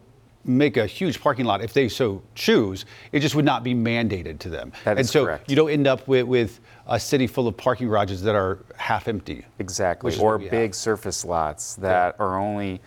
make 0.48 0.78
a 0.78 0.86
huge 0.86 1.22
parking 1.22 1.46
lot 1.46 1.62
if 1.62 1.74
they 1.74 1.90
so 1.90 2.24
choose. 2.34 2.86
It 3.12 3.20
just 3.20 3.36
would 3.36 3.46
not 3.46 3.64
be 3.64 3.76
mandated 3.76 4.40
to 4.40 4.50
them. 4.50 4.72
That 4.86 4.98
and 4.98 5.08
so 5.08 5.26
correct. 5.26 5.50
you 5.50 5.56
don't 5.56 5.70
end 5.70 5.88
up 5.88 6.08
with, 6.08 6.26
with 6.26 6.60
a 6.88 7.00
city 7.00 7.28
full 7.28 7.48
of 7.48 7.58
parking 7.58 7.88
garages 7.88 8.22
that 8.24 8.36
are 8.36 8.66
half 8.78 9.08
empty. 9.08 9.46
Exactly. 9.60 10.18
Or 10.18 10.40
big 10.40 10.52
have. 10.52 10.76
surface 10.76 11.26
lots 11.26 11.76
that 11.76 12.16
yeah. 12.18 12.24
are 12.24 12.40
only 12.40 12.82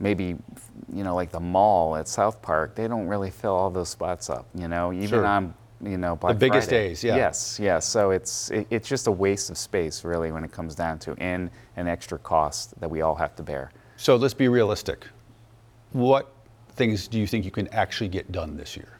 maybe 0.00 0.36
you 0.92 1.04
know 1.04 1.14
like 1.14 1.30
the 1.30 1.40
mall 1.40 1.96
at 1.96 2.08
South 2.08 2.42
Park. 2.42 2.74
They 2.74 2.88
don't 2.88 3.06
really 3.06 3.30
fill 3.30 3.54
all 3.54 3.70
those 3.70 3.88
spots 3.88 4.28
up. 4.28 4.46
You 4.54 4.68
know, 4.68 4.92
even 4.92 5.08
sure. 5.08 5.26
on 5.26 5.54
you 5.82 5.96
know 5.96 6.16
Black 6.16 6.34
the 6.34 6.38
biggest 6.38 6.68
Friday. 6.68 6.88
days. 6.88 7.04
Yeah. 7.04 7.16
Yes. 7.16 7.58
Yes. 7.60 7.88
So 7.88 8.10
it's 8.10 8.50
it, 8.50 8.66
it's 8.70 8.88
just 8.88 9.06
a 9.06 9.12
waste 9.12 9.50
of 9.50 9.58
space 9.58 10.04
really 10.04 10.32
when 10.32 10.44
it 10.44 10.52
comes 10.52 10.74
down 10.74 10.98
to 11.00 11.14
and 11.18 11.50
an 11.76 11.86
extra 11.86 12.18
cost 12.18 12.78
that 12.80 12.90
we 12.90 13.02
all 13.02 13.14
have 13.14 13.36
to 13.36 13.42
bear. 13.42 13.70
So 13.96 14.16
let's 14.16 14.34
be 14.34 14.48
realistic. 14.48 15.06
What 15.92 16.33
things 16.74 17.08
do 17.08 17.18
you 17.18 17.26
think 17.26 17.44
you 17.44 17.50
can 17.50 17.68
actually 17.68 18.08
get 18.08 18.32
done 18.32 18.56
this 18.56 18.76
year? 18.76 18.98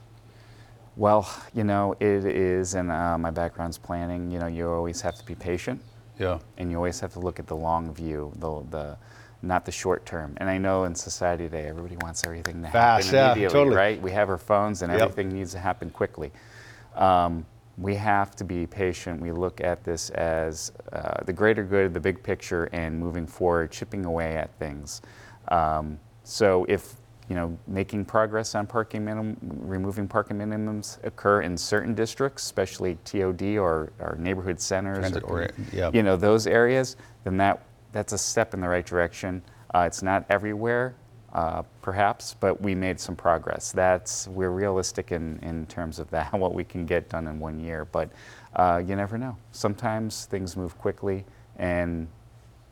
Well, 0.97 1.29
you 1.55 1.65
know, 1.65 1.97
it 1.99 2.25
is, 2.25 2.75
and 2.75 2.91
uh, 2.91 3.19
my 3.19 3.31
background's 3.31 3.79
planning. 3.79 4.31
You 4.31 4.39
know, 4.39 4.47
you 4.47 4.69
always 4.69 5.01
have 5.01 5.17
to 5.17 5.25
be 5.25 5.35
patient. 5.35 5.81
Yeah. 6.19 6.39
And 6.59 6.71
you 6.71 6.77
always 6.77 7.01
have 7.01 7.13
to 7.15 7.19
look 7.19 7.41
at 7.41 7.49
the 7.49 7.57
long 7.57 7.93
view, 7.93 8.33
the 8.37 8.63
the 8.71 8.97
not 9.43 9.65
the 9.65 9.73
short 9.73 10.07
term. 10.07 10.35
And 10.39 10.49
I 10.49 10.59
know 10.59 10.85
in 10.85 10.95
society 10.95 11.45
today, 11.45 11.67
everybody 11.67 11.97
wants 12.01 12.25
everything 12.25 12.63
to 12.63 12.71
Fast, 12.71 13.07
happen 13.11 13.19
immediately, 13.19 13.43
yeah, 13.43 13.49
totally. 13.49 13.77
right? 13.77 14.01
We 14.01 14.11
have 14.13 14.31
our 14.31 14.39
phones, 14.39 14.83
and 14.83 14.93
everything 14.93 15.29
needs 15.29 15.53
to 15.53 15.59
happen 15.59 15.91
quickly. 15.91 16.33
Um, 16.95 17.45
we 17.77 17.97
have 17.97 18.37
to 18.37 18.45
be 18.45 18.67
patient. 18.67 19.21
We 19.21 19.33
look 19.33 19.61
at 19.61 19.83
this 19.83 20.11
as 20.11 20.71
uh, 20.93 21.25
the 21.25 21.33
greater 21.33 21.65
good, 21.65 21.93
the 21.93 22.01
big 22.01 22.23
picture, 22.23 22.69
and 22.73 22.99
moving 22.99 23.27
forward, 23.27 23.73
chipping 23.73 24.05
away 24.05 24.37
at 24.37 24.57
things. 24.59 25.03
Um, 25.49 25.99
so 26.23 26.65
if 26.69 26.95
you 27.29 27.35
know, 27.35 27.57
making 27.67 28.05
progress 28.05 28.55
on 28.55 28.67
parking 28.67 29.05
minimum, 29.05 29.37
removing 29.41 30.07
parking 30.07 30.37
minimums 30.37 31.03
occur 31.05 31.41
in 31.41 31.57
certain 31.57 31.95
districts, 31.95 32.43
especially 32.43 32.99
TOD 33.05 33.57
or, 33.57 33.93
or 33.99 34.17
neighborhood 34.19 34.61
centers, 34.61 35.17
or, 35.23 35.49
yeah. 35.73 35.91
you 35.95 36.03
know, 36.03 36.17
those 36.17 36.47
areas, 36.47 36.97
then 37.25 37.37
that, 37.39 37.65
that's 37.93 38.13
a 38.13 38.19
step 38.19 38.53
in 38.53 38.61
the 38.61 38.69
right 38.69 38.85
direction. 38.85 39.43
Uh, 39.75 39.81
it's 39.81 40.03
not 40.03 40.27
everywhere, 40.29 40.95
uh, 41.33 41.63
perhaps, 41.81 42.37
but 42.39 42.61
we 42.61 42.75
made 42.75 43.01
some 43.01 43.17
progress. 43.17 43.73
That's, 43.73 44.29
we're 44.29 44.51
realistic 44.51 45.11
in, 45.11 45.39
in 45.39 45.65
terms 45.67 45.99
of 45.99 46.11
that, 46.11 46.33
what 46.39 46.53
we 46.53 46.65
can 46.65 46.85
get 46.85 47.09
done 47.09 47.27
in 47.27 47.41
one 47.41 47.59
year, 47.59 47.87
but 47.87 48.11
uh, 48.57 48.83
you 48.87 48.97
never 48.97 49.17
know. 49.17 49.37
Sometimes 49.53 50.27
things 50.27 50.59
move 50.59 50.77
quickly 50.77 51.25
and, 51.57 52.07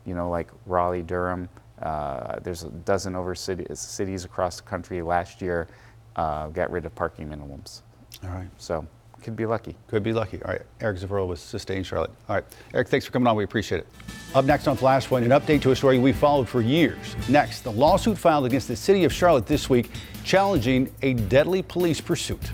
you 0.05 0.13
know, 0.13 0.29
like 0.29 0.51
Raleigh, 0.67 1.01
Durham, 1.01 1.49
uh, 1.81 2.39
there's 2.39 2.63
a 2.63 2.69
dozen 2.69 3.15
over 3.15 3.35
city, 3.35 3.65
cities 3.73 4.25
across 4.25 4.57
the 4.57 4.63
country 4.63 5.01
last 5.01 5.41
year 5.41 5.67
uh, 6.15 6.47
got 6.47 6.71
rid 6.71 6.85
of 6.85 6.93
parking 6.95 7.27
minimums. 7.27 7.81
All 8.23 8.29
right. 8.29 8.47
So 8.57 8.85
could 9.21 9.35
be 9.35 9.45
lucky. 9.45 9.75
Could 9.87 10.03
be 10.03 10.13
lucky. 10.13 10.41
All 10.43 10.51
right. 10.51 10.61
Eric 10.81 10.99
Zaverl 10.99 11.27
with 11.27 11.39
Sustain 11.39 11.83
Charlotte. 11.83 12.11
All 12.29 12.35
right. 12.35 12.45
Eric, 12.73 12.89
thanks 12.89 13.05
for 13.05 13.11
coming 13.11 13.27
on. 13.27 13.35
We 13.35 13.43
appreciate 13.43 13.79
it. 13.79 13.87
Up 14.35 14.45
next 14.45 14.67
on 14.67 14.77
Flashpoint, 14.77 15.23
an 15.23 15.29
update 15.29 15.61
to 15.61 15.71
a 15.71 15.75
story 15.75 15.97
we 15.97 16.11
followed 16.11 16.49
for 16.49 16.61
years. 16.61 17.15
Next, 17.29 17.61
the 17.61 17.71
lawsuit 17.71 18.17
filed 18.17 18.45
against 18.45 18.67
the 18.67 18.75
city 18.75 19.03
of 19.03 19.13
Charlotte 19.13 19.45
this 19.45 19.69
week 19.69 19.91
challenging 20.23 20.93
a 21.01 21.13
deadly 21.13 21.61
police 21.61 22.01
pursuit. 22.01 22.51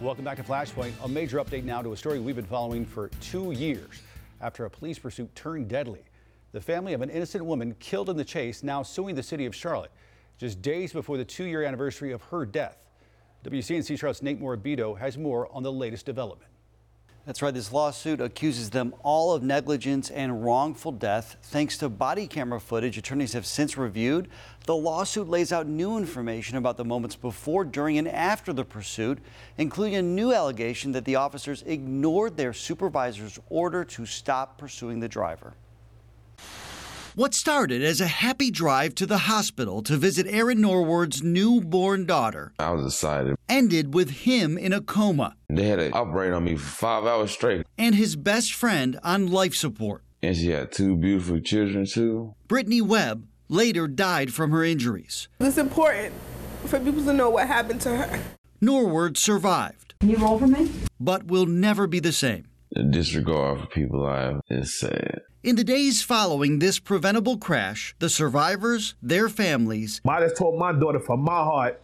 Welcome 0.00 0.24
back 0.24 0.36
to 0.36 0.42
Flashpoint. 0.42 0.92
A 1.04 1.08
major 1.08 1.38
update 1.38 1.64
now 1.64 1.82
to 1.82 1.92
a 1.92 1.96
story 1.96 2.18
we've 2.18 2.36
been 2.36 2.44
following 2.44 2.84
for 2.84 3.08
two 3.20 3.52
years 3.52 4.02
after 4.40 4.64
a 4.64 4.70
police 4.70 4.98
pursuit 4.98 5.34
turned 5.34 5.68
deadly. 5.68 6.04
The 6.52 6.60
family 6.60 6.92
of 6.92 7.02
an 7.02 7.10
innocent 7.10 7.44
woman 7.44 7.74
killed 7.80 8.08
in 8.08 8.16
the 8.16 8.24
chase 8.24 8.62
now 8.62 8.82
suing 8.82 9.14
the 9.14 9.22
city 9.22 9.46
of 9.46 9.54
Charlotte 9.54 9.90
just 10.38 10.62
days 10.62 10.92
before 10.92 11.16
the 11.16 11.24
two 11.24 11.44
year 11.44 11.64
anniversary 11.64 12.12
of 12.12 12.22
her 12.22 12.44
death. 12.46 12.78
WCNC 13.44 13.98
Charlotte's 13.98 14.22
Nate 14.22 14.40
Morabito 14.40 14.98
has 14.98 15.16
more 15.16 15.52
on 15.52 15.62
the 15.62 15.72
latest 15.72 16.06
development. 16.06 16.50
That's 17.26 17.42
right. 17.42 17.52
This 17.52 17.72
lawsuit 17.72 18.20
accuses 18.20 18.70
them 18.70 18.94
all 19.02 19.32
of 19.32 19.42
negligence 19.42 20.10
and 20.10 20.44
wrongful 20.44 20.92
death. 20.92 21.36
Thanks 21.42 21.76
to 21.78 21.88
body 21.88 22.28
camera 22.28 22.60
footage 22.60 22.96
attorneys 22.96 23.32
have 23.32 23.44
since 23.44 23.76
reviewed, 23.76 24.28
the 24.66 24.76
lawsuit 24.76 25.28
lays 25.28 25.52
out 25.52 25.66
new 25.66 25.96
information 25.98 26.56
about 26.56 26.76
the 26.76 26.84
moments 26.84 27.16
before, 27.16 27.64
during, 27.64 27.98
and 27.98 28.06
after 28.06 28.52
the 28.52 28.64
pursuit, 28.64 29.18
including 29.58 29.96
a 29.96 30.02
new 30.02 30.32
allegation 30.32 30.92
that 30.92 31.04
the 31.04 31.16
officers 31.16 31.64
ignored 31.66 32.36
their 32.36 32.52
supervisor's 32.52 33.40
order 33.50 33.84
to 33.84 34.06
stop 34.06 34.56
pursuing 34.56 35.00
the 35.00 35.08
driver. 35.08 35.54
What 37.16 37.32
started 37.32 37.82
as 37.82 38.02
a 38.02 38.06
happy 38.06 38.50
drive 38.50 38.94
to 38.96 39.06
the 39.06 39.16
hospital 39.16 39.82
to 39.84 39.96
visit 39.96 40.26
Aaron 40.28 40.60
Norwood's 40.60 41.22
newborn 41.22 42.04
daughter 42.04 42.52
I 42.58 42.72
was 42.72 42.84
excited. 42.84 43.36
ended 43.48 43.94
with 43.94 44.10
him 44.10 44.58
in 44.58 44.74
a 44.74 44.82
coma 44.82 45.34
They 45.48 45.62
had 45.62 45.78
an 45.78 45.92
operate 45.94 46.34
on 46.34 46.44
me 46.44 46.56
for 46.56 46.66
five 46.66 47.04
hours 47.06 47.30
straight. 47.30 47.64
and 47.78 47.94
his 47.94 48.16
best 48.16 48.52
friend 48.52 49.00
on 49.02 49.28
life 49.28 49.54
support. 49.54 50.02
And 50.22 50.36
she 50.36 50.48
had 50.50 50.70
two 50.72 50.94
beautiful 50.94 51.40
children, 51.40 51.86
too. 51.86 52.34
Brittany 52.48 52.82
Webb 52.82 53.26
later 53.48 53.88
died 53.88 54.34
from 54.34 54.50
her 54.50 54.62
injuries. 54.62 55.28
It's 55.40 55.56
important 55.56 56.12
for 56.66 56.78
people 56.80 57.02
to 57.04 57.14
know 57.14 57.30
what 57.30 57.46
happened 57.46 57.80
to 57.80 57.96
her. 57.96 58.20
Norwood 58.60 59.16
survived. 59.16 59.94
Can 60.00 60.10
you 60.10 60.18
roll 60.18 60.38
for 60.38 60.46
me? 60.48 60.70
But 61.00 61.28
will 61.28 61.46
never 61.46 61.86
be 61.86 61.98
the 61.98 62.12
same. 62.12 62.44
The 62.76 62.82
disregard 62.82 63.60
for 63.60 63.66
people's 63.68 64.02
lives 64.02 64.40
is 64.50 64.78
sad. 64.78 65.22
In 65.42 65.56
the 65.56 65.64
days 65.64 66.02
following 66.02 66.58
this 66.58 66.78
preventable 66.78 67.38
crash, 67.38 67.94
the 68.00 68.10
survivors, 68.10 68.96
their 69.00 69.30
families, 69.30 70.02
I 70.06 70.20
just 70.20 70.36
told 70.36 70.58
my 70.58 70.72
daughter 70.72 71.00
from 71.00 71.20
my 71.20 71.42
heart, 71.42 71.80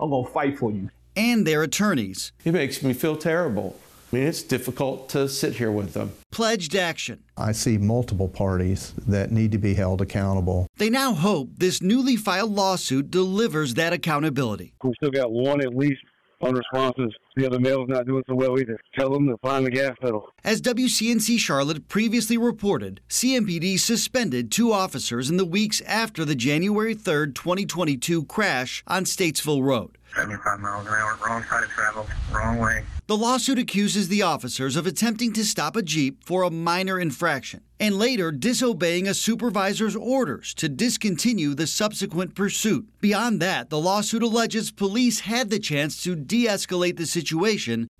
I'm 0.00 0.08
gonna 0.08 0.26
fight 0.30 0.58
for 0.58 0.72
you. 0.72 0.88
and 1.14 1.46
their 1.46 1.62
attorneys 1.62 2.32
It 2.42 2.52
makes 2.52 2.82
me 2.82 2.94
feel 2.94 3.16
terrible. 3.16 3.78
I 4.10 4.16
mean, 4.16 4.26
it's 4.28 4.42
difficult 4.42 5.10
to 5.10 5.28
sit 5.28 5.56
here 5.56 5.70
with 5.70 5.92
them. 5.92 6.12
pledged 6.30 6.74
action. 6.74 7.22
I 7.36 7.52
see 7.52 7.76
multiple 7.76 8.28
parties 8.28 8.94
that 9.06 9.30
need 9.30 9.52
to 9.52 9.58
be 9.58 9.74
held 9.74 10.00
accountable. 10.00 10.68
They 10.78 10.88
now 10.88 11.12
hope 11.12 11.50
this 11.58 11.82
newly 11.82 12.16
filed 12.16 12.50
lawsuit 12.52 13.10
delivers 13.10 13.74
that 13.74 13.92
accountability. 13.92 14.72
We 14.82 14.94
still 14.94 15.10
got 15.10 15.30
one 15.30 15.60
at 15.60 15.76
least 15.76 16.00
unresponsive. 16.42 17.10
The 17.36 17.46
other 17.46 17.60
male's 17.60 17.88
not 17.88 18.06
doing 18.06 18.24
so 18.26 18.34
well 18.34 18.58
either. 18.58 18.78
Tell 18.98 19.10
them 19.10 19.28
to 19.28 19.36
find 19.38 19.64
the 19.64 19.70
gas 19.70 19.96
pedal. 20.00 20.32
As 20.42 20.60
WCNC 20.60 21.38
Charlotte 21.38 21.86
previously 21.88 22.36
reported, 22.36 23.00
CMPD 23.08 23.78
suspended 23.78 24.50
two 24.50 24.72
officers 24.72 25.30
in 25.30 25.36
the 25.36 25.44
weeks 25.44 25.80
after 25.82 26.24
the 26.24 26.34
January 26.34 26.94
3rd, 26.94 27.34
2022 27.36 28.24
crash 28.24 28.82
on 28.86 29.04
Statesville 29.04 29.62
Road. 29.62 29.96
75 30.16 30.58
miles 30.58 30.86
an 30.86 30.92
hour, 30.92 31.18
wrong 31.24 31.44
side 31.44 31.62
of 31.62 31.70
travel, 31.70 32.06
wrong 32.32 32.58
way. 32.58 32.84
The 33.06 33.16
lawsuit 33.16 33.58
accuses 33.58 34.08
the 34.08 34.22
officers 34.22 34.76
of 34.76 34.86
attempting 34.86 35.32
to 35.32 35.44
stop 35.44 35.76
a 35.76 35.82
Jeep 35.82 36.24
for 36.24 36.42
a 36.42 36.50
minor 36.50 36.98
infraction 36.98 37.62
and 37.80 37.98
later 37.98 38.30
disobeying 38.30 39.08
a 39.08 39.14
supervisor's 39.14 39.96
orders 39.96 40.52
to 40.54 40.68
discontinue 40.68 41.54
the 41.54 41.66
subsequent 41.66 42.34
pursuit. 42.34 42.86
Beyond 43.00 43.40
that, 43.40 43.70
the 43.70 43.80
lawsuit 43.80 44.22
alleges 44.22 44.70
police 44.70 45.20
had 45.20 45.50
the 45.50 45.58
chance 45.58 46.02
to 46.04 46.14
de 46.14 46.46
escalate 46.46 46.98
the 46.98 47.06
situation 47.06 47.19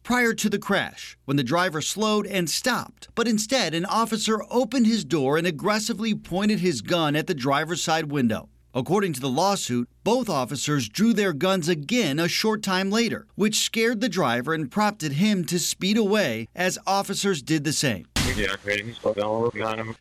prior 0.03 0.33
to 0.35 0.49
the 0.49 0.59
crash 0.59 1.17
when 1.25 1.37
the 1.37 1.43
driver 1.43 1.81
slowed 1.81 2.27
and 2.27 2.49
stopped. 2.49 3.09
But 3.15 3.29
instead, 3.29 3.75
an 3.75 3.85
officer 3.85 4.43
opened 4.51 4.87
his 4.87 5.05
door 5.05 5.37
and 5.37 5.47
aggressively 5.47 6.15
pointed 6.15 6.61
his 6.61 6.81
gun 6.81 7.17
at 7.17 7.27
the 7.27 7.35
driver's 7.35 7.83
side 7.83 8.11
window. 8.11 8.49
According 8.73 9.15
to 9.15 9.21
the 9.21 9.29
lawsuit, 9.29 9.89
both 10.05 10.29
officers 10.29 10.89
drew 10.89 11.13
their 11.13 11.33
guns 11.33 11.69
again 11.69 12.21
a 12.21 12.29
short 12.29 12.63
time 12.63 12.89
later, 12.89 13.27
which 13.35 13.59
scared 13.59 14.01
the 14.01 14.09
driver 14.09 14.55
and 14.55 14.71
prompted 14.71 15.13
him 15.13 15.45
to 15.47 15.59
speed 15.59 15.97
away 15.97 16.47
as 16.55 16.79
officers 16.87 17.43
did 17.43 17.65
the 17.65 17.73
same. 17.73 18.07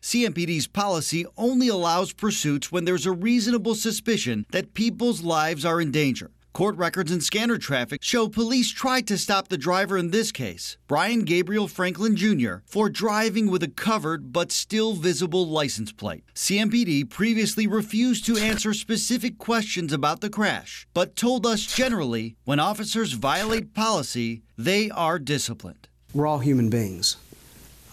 CMPD's 0.00 0.68
policy 0.68 1.26
only 1.36 1.66
allows 1.66 2.12
pursuits 2.12 2.70
when 2.70 2.84
there's 2.84 3.06
a 3.06 3.12
reasonable 3.12 3.74
suspicion 3.74 4.46
that 4.52 4.74
people's 4.74 5.22
lives 5.22 5.64
are 5.64 5.80
in 5.80 5.90
danger. 5.90 6.30
Court 6.52 6.76
records 6.76 7.12
and 7.12 7.22
scanner 7.22 7.58
traffic 7.58 8.02
show 8.02 8.28
police 8.28 8.72
tried 8.72 9.06
to 9.06 9.16
stop 9.16 9.48
the 9.48 9.56
driver 9.56 9.96
in 9.96 10.10
this 10.10 10.32
case, 10.32 10.76
Brian 10.88 11.20
Gabriel 11.20 11.68
Franklin 11.68 12.16
Jr., 12.16 12.56
for 12.66 12.90
driving 12.90 13.50
with 13.50 13.62
a 13.62 13.68
covered 13.68 14.32
but 14.32 14.50
still 14.50 14.94
visible 14.94 15.46
license 15.46 15.92
plate. 15.92 16.24
CMPD 16.34 17.08
previously 17.08 17.68
refused 17.68 18.26
to 18.26 18.36
answer 18.36 18.74
specific 18.74 19.38
questions 19.38 19.92
about 19.92 20.20
the 20.20 20.28
crash, 20.28 20.88
but 20.92 21.14
told 21.14 21.46
us 21.46 21.64
generally 21.64 22.36
when 22.44 22.58
officers 22.58 23.12
violate 23.12 23.72
policy, 23.72 24.42
they 24.58 24.90
are 24.90 25.20
disciplined. 25.20 25.86
We're 26.12 26.26
all 26.26 26.40
human 26.40 26.68
beings. 26.68 27.16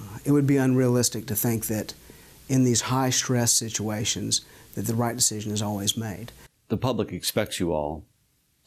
Uh, 0.01 0.17
it 0.25 0.31
would 0.31 0.47
be 0.47 0.57
unrealistic 0.57 1.27
to 1.27 1.35
think 1.35 1.67
that 1.67 1.93
in 2.49 2.63
these 2.63 2.81
high 2.81 3.11
stress 3.11 3.53
situations 3.53 4.41
that 4.73 4.87
the 4.87 4.95
right 4.95 5.15
decision 5.15 5.51
is 5.51 5.61
always 5.61 5.95
made. 5.95 6.31
The 6.69 6.77
public 6.77 7.13
expects 7.13 7.59
you 7.59 7.71
all 7.71 8.03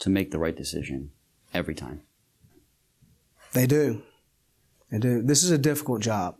to 0.00 0.10
make 0.10 0.30
the 0.30 0.38
right 0.38 0.56
decision 0.56 1.10
every 1.54 1.74
time. 1.74 2.02
They 3.52 3.66
do. 3.66 4.02
They 4.90 4.98
do. 4.98 5.22
This 5.22 5.42
is 5.42 5.50
a 5.50 5.58
difficult 5.58 6.00
job. 6.00 6.36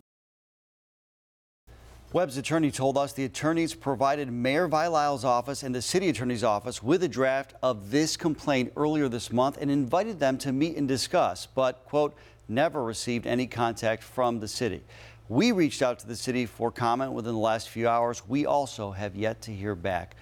Webb's 2.13 2.37
attorney 2.37 2.73
told 2.73 2.99
us 2.99 3.13
the 3.13 3.25
attorneys 3.25 3.73
provided 3.73 4.33
Mayor 4.33 4.67
Vi 4.67 4.89
Lyles's 4.89 5.25
office 5.25 5.63
and 5.63 5.73
the 5.73 5.81
city 5.81 6.09
attorney's 6.09 6.43
office 6.43 6.83
with 6.83 7.05
a 7.05 7.09
draft 7.09 7.55
of 7.63 7.93
this 7.93 8.17
complaint 8.17 8.73
earlier 8.77 9.09
this 9.09 9.33
month 9.33 9.59
and 9.61 9.71
invited 9.71 10.19
them 10.19 10.37
to 10.39 10.51
meet 10.51 10.77
and 10.77 10.89
discuss, 10.89 11.47
but, 11.47 11.85
quote, 11.85 12.17
never 12.49 12.83
received 12.83 13.29
any 13.29 13.47
contact 13.47 14.03
from 14.03 14.41
the 14.41 14.49
city. 14.49 14.83
We 15.29 15.53
reached 15.53 15.83
out 15.83 16.01
to 16.01 16.09
the 16.09 16.17
city 16.17 16.47
for 16.47 16.73
comment 16.73 17.13
within 17.13 17.35
the 17.35 17.39
last 17.39 17.69
few 17.69 17.87
hours. 17.87 18.27
We 18.27 18.45
also 18.45 18.91
have 18.91 19.15
yet 19.15 19.41
to 19.43 19.53
hear 19.53 19.77
back. 19.77 20.17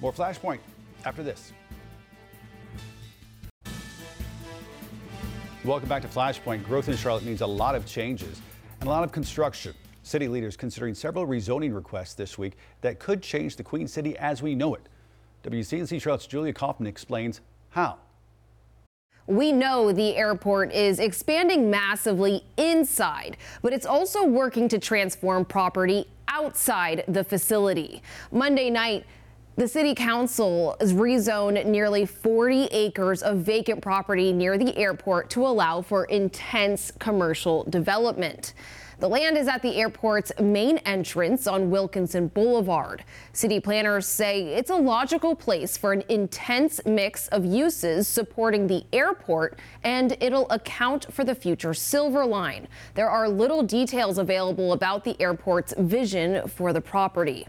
More 0.00 0.12
Flashpoint 0.12 0.58
after 1.04 1.22
this. 1.22 1.52
Welcome 5.64 5.88
back 5.88 6.02
to 6.02 6.08
Flashpoint. 6.08 6.64
Growth 6.64 6.88
in 6.88 6.96
Charlotte 6.96 7.24
means 7.24 7.40
a 7.40 7.46
lot 7.46 7.74
of 7.74 7.84
changes 7.84 8.40
and 8.80 8.88
a 8.88 8.92
lot 8.92 9.02
of 9.02 9.10
construction. 9.10 9.74
City 10.04 10.28
leaders 10.28 10.56
considering 10.56 10.94
several 10.94 11.26
rezoning 11.26 11.74
requests 11.74 12.14
this 12.14 12.38
week 12.38 12.56
that 12.80 13.00
could 13.00 13.20
change 13.20 13.56
the 13.56 13.64
Queen 13.64 13.88
City 13.88 14.16
as 14.18 14.40
we 14.40 14.54
know 14.54 14.76
it. 14.76 14.82
WCNC 15.42 16.00
Charlotte's 16.00 16.28
Julia 16.28 16.52
Kaufman 16.52 16.86
explains 16.86 17.40
how. 17.70 17.98
We 19.26 19.50
know 19.50 19.90
the 19.90 20.16
airport 20.16 20.72
is 20.72 21.00
expanding 21.00 21.68
massively 21.68 22.44
inside, 22.56 23.36
but 23.60 23.72
it's 23.72 23.84
also 23.84 24.24
working 24.24 24.68
to 24.68 24.78
transform 24.78 25.44
property 25.44 26.06
outside 26.28 27.02
the 27.08 27.24
facility. 27.24 28.00
Monday 28.30 28.70
night, 28.70 29.04
the 29.58 29.66
city 29.66 29.92
council 29.92 30.76
has 30.78 30.92
rezoned 30.92 31.66
nearly 31.66 32.06
40 32.06 32.66
acres 32.66 33.24
of 33.24 33.38
vacant 33.38 33.82
property 33.82 34.32
near 34.32 34.56
the 34.56 34.76
airport 34.76 35.30
to 35.30 35.44
allow 35.44 35.82
for 35.82 36.04
intense 36.04 36.92
commercial 37.00 37.64
development. 37.64 38.54
The 39.00 39.08
land 39.08 39.36
is 39.36 39.48
at 39.48 39.62
the 39.62 39.74
airport's 39.74 40.30
main 40.40 40.78
entrance 40.78 41.48
on 41.48 41.70
Wilkinson 41.70 42.28
Boulevard. 42.28 43.02
City 43.32 43.58
planners 43.58 44.06
say 44.06 44.44
it's 44.54 44.70
a 44.70 44.76
logical 44.76 45.34
place 45.34 45.76
for 45.76 45.92
an 45.92 46.04
intense 46.08 46.80
mix 46.86 47.26
of 47.26 47.44
uses 47.44 48.06
supporting 48.06 48.68
the 48.68 48.84
airport, 48.92 49.58
and 49.82 50.16
it'll 50.20 50.48
account 50.50 51.12
for 51.12 51.24
the 51.24 51.34
future 51.34 51.74
Silver 51.74 52.24
Line. 52.24 52.68
There 52.94 53.10
are 53.10 53.28
little 53.28 53.64
details 53.64 54.18
available 54.18 54.72
about 54.72 55.02
the 55.02 55.20
airport's 55.20 55.74
vision 55.76 56.46
for 56.46 56.72
the 56.72 56.80
property. 56.80 57.44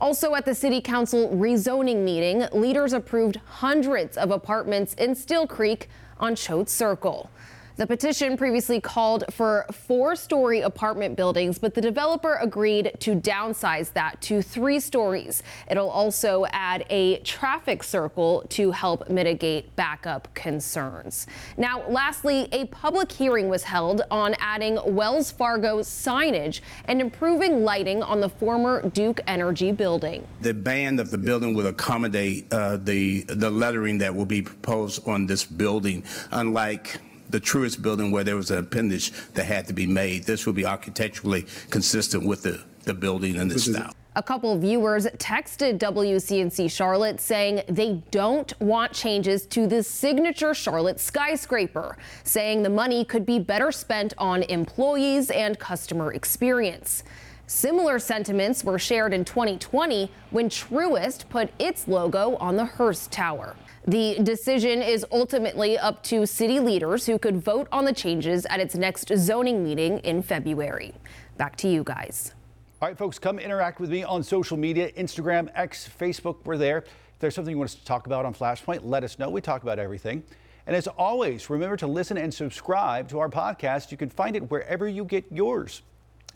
Also 0.00 0.34
at 0.34 0.44
the 0.44 0.54
City 0.54 0.80
Council 0.80 1.30
rezoning 1.30 2.04
meeting, 2.04 2.46
leaders 2.52 2.92
approved 2.92 3.40
hundreds 3.46 4.18
of 4.18 4.30
apartments 4.30 4.92
in 4.94 5.14
Steele 5.14 5.46
Creek 5.46 5.88
on 6.18 6.36
Choate 6.36 6.68
Circle. 6.68 7.30
The 7.76 7.86
petition 7.86 8.38
previously 8.38 8.80
called 8.80 9.24
for 9.30 9.66
four 9.70 10.16
story 10.16 10.62
apartment 10.62 11.14
buildings, 11.14 11.58
but 11.58 11.74
the 11.74 11.82
developer 11.82 12.36
agreed 12.36 12.92
to 13.00 13.14
downsize 13.14 13.92
that 13.92 14.22
to 14.22 14.40
three 14.40 14.80
stories. 14.80 15.42
It'll 15.70 15.90
also 15.90 16.46
add 16.52 16.86
a 16.88 17.18
traffic 17.18 17.82
circle 17.82 18.46
to 18.48 18.70
help 18.70 19.10
mitigate 19.10 19.76
backup 19.76 20.32
concerns. 20.32 21.26
Now, 21.58 21.86
lastly, 21.86 22.48
a 22.50 22.64
public 22.68 23.12
hearing 23.12 23.50
was 23.50 23.64
held 23.64 24.00
on 24.10 24.34
adding 24.38 24.78
Wells 24.86 25.30
Fargo 25.30 25.80
signage 25.80 26.62
and 26.86 26.98
improving 26.98 27.62
lighting 27.62 28.02
on 28.02 28.22
the 28.22 28.30
former 28.30 28.88
Duke 28.88 29.20
Energy 29.26 29.70
building. 29.70 30.26
The 30.40 30.54
band 30.54 30.98
of 30.98 31.10
the 31.10 31.18
building 31.18 31.52
will 31.52 31.66
accommodate 31.66 32.50
uh, 32.50 32.78
the 32.78 33.24
the 33.24 33.50
lettering 33.50 33.98
that 33.98 34.14
will 34.14 34.24
be 34.24 34.40
proposed 34.40 35.06
on 35.06 35.26
this 35.26 35.44
building, 35.44 36.04
unlike 36.30 37.00
the 37.30 37.40
Truist 37.40 37.82
building 37.82 38.10
where 38.10 38.24
there 38.24 38.36
was 38.36 38.50
an 38.50 38.58
appendage 38.58 39.12
that 39.34 39.44
had 39.44 39.66
to 39.66 39.72
be 39.72 39.86
made. 39.86 40.24
This 40.24 40.46
will 40.46 40.52
be 40.52 40.66
architecturally 40.66 41.46
consistent 41.70 42.26
with 42.26 42.42
the, 42.42 42.62
the 42.84 42.94
building 42.94 43.36
and 43.36 43.50
the 43.50 43.58
style. 43.58 43.92
A 44.16 44.22
couple 44.22 44.56
viewers 44.58 45.04
texted 45.18 45.78
WCNC 45.78 46.70
Charlotte 46.70 47.20
saying 47.20 47.60
they 47.68 48.02
don't 48.10 48.58
want 48.62 48.92
changes 48.92 49.44
to 49.48 49.66
the 49.66 49.82
signature 49.82 50.54
Charlotte 50.54 50.98
skyscraper, 50.98 51.98
saying 52.24 52.62
the 52.62 52.70
money 52.70 53.04
could 53.04 53.26
be 53.26 53.38
better 53.38 53.70
spent 53.70 54.14
on 54.16 54.42
employees 54.44 55.30
and 55.30 55.58
customer 55.58 56.14
experience. 56.14 57.04
Similar 57.46 57.98
sentiments 57.98 58.64
were 58.64 58.78
shared 58.78 59.12
in 59.12 59.26
2020 59.26 60.10
when 60.30 60.48
Truist 60.48 61.28
put 61.28 61.50
its 61.58 61.86
logo 61.86 62.36
on 62.36 62.56
the 62.56 62.64
Hearst 62.64 63.12
Tower. 63.12 63.54
The 63.88 64.18
decision 64.20 64.82
is 64.82 65.06
ultimately 65.12 65.78
up 65.78 66.02
to 66.04 66.26
city 66.26 66.58
leaders 66.58 67.06
who 67.06 67.20
could 67.20 67.40
vote 67.40 67.68
on 67.70 67.84
the 67.84 67.92
changes 67.92 68.44
at 68.46 68.58
its 68.58 68.74
next 68.74 69.16
zoning 69.16 69.62
meeting 69.62 69.98
in 70.00 70.22
February. 70.22 70.92
Back 71.36 71.54
to 71.58 71.68
you 71.68 71.84
guys. 71.84 72.34
All 72.82 72.88
right, 72.88 72.98
folks, 72.98 73.20
come 73.20 73.38
interact 73.38 73.78
with 73.78 73.90
me 73.90 74.02
on 74.02 74.24
social 74.24 74.56
media 74.56 74.90
Instagram, 74.92 75.48
X, 75.54 75.88
Facebook. 76.00 76.38
We're 76.44 76.56
there. 76.56 76.78
If 76.78 77.20
there's 77.20 77.36
something 77.36 77.52
you 77.52 77.58
want 77.58 77.70
us 77.70 77.76
to 77.76 77.84
talk 77.84 78.06
about 78.06 78.24
on 78.24 78.34
Flashpoint, 78.34 78.80
let 78.82 79.04
us 79.04 79.20
know. 79.20 79.30
We 79.30 79.40
talk 79.40 79.62
about 79.62 79.78
everything. 79.78 80.24
And 80.66 80.74
as 80.74 80.88
always, 80.88 81.48
remember 81.48 81.76
to 81.76 81.86
listen 81.86 82.18
and 82.18 82.34
subscribe 82.34 83.08
to 83.10 83.20
our 83.20 83.28
podcast. 83.28 83.92
You 83.92 83.96
can 83.96 84.10
find 84.10 84.34
it 84.34 84.50
wherever 84.50 84.88
you 84.88 85.04
get 85.04 85.24
yours. 85.30 85.82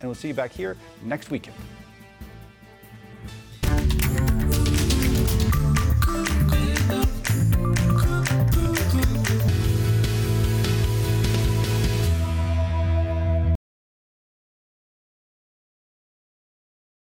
And 0.01 0.09
we'll 0.09 0.15
see 0.15 0.29
you 0.29 0.35
back 0.35 0.53
here 0.53 0.77
next 1.03 1.33
weekend. 1.33 1.57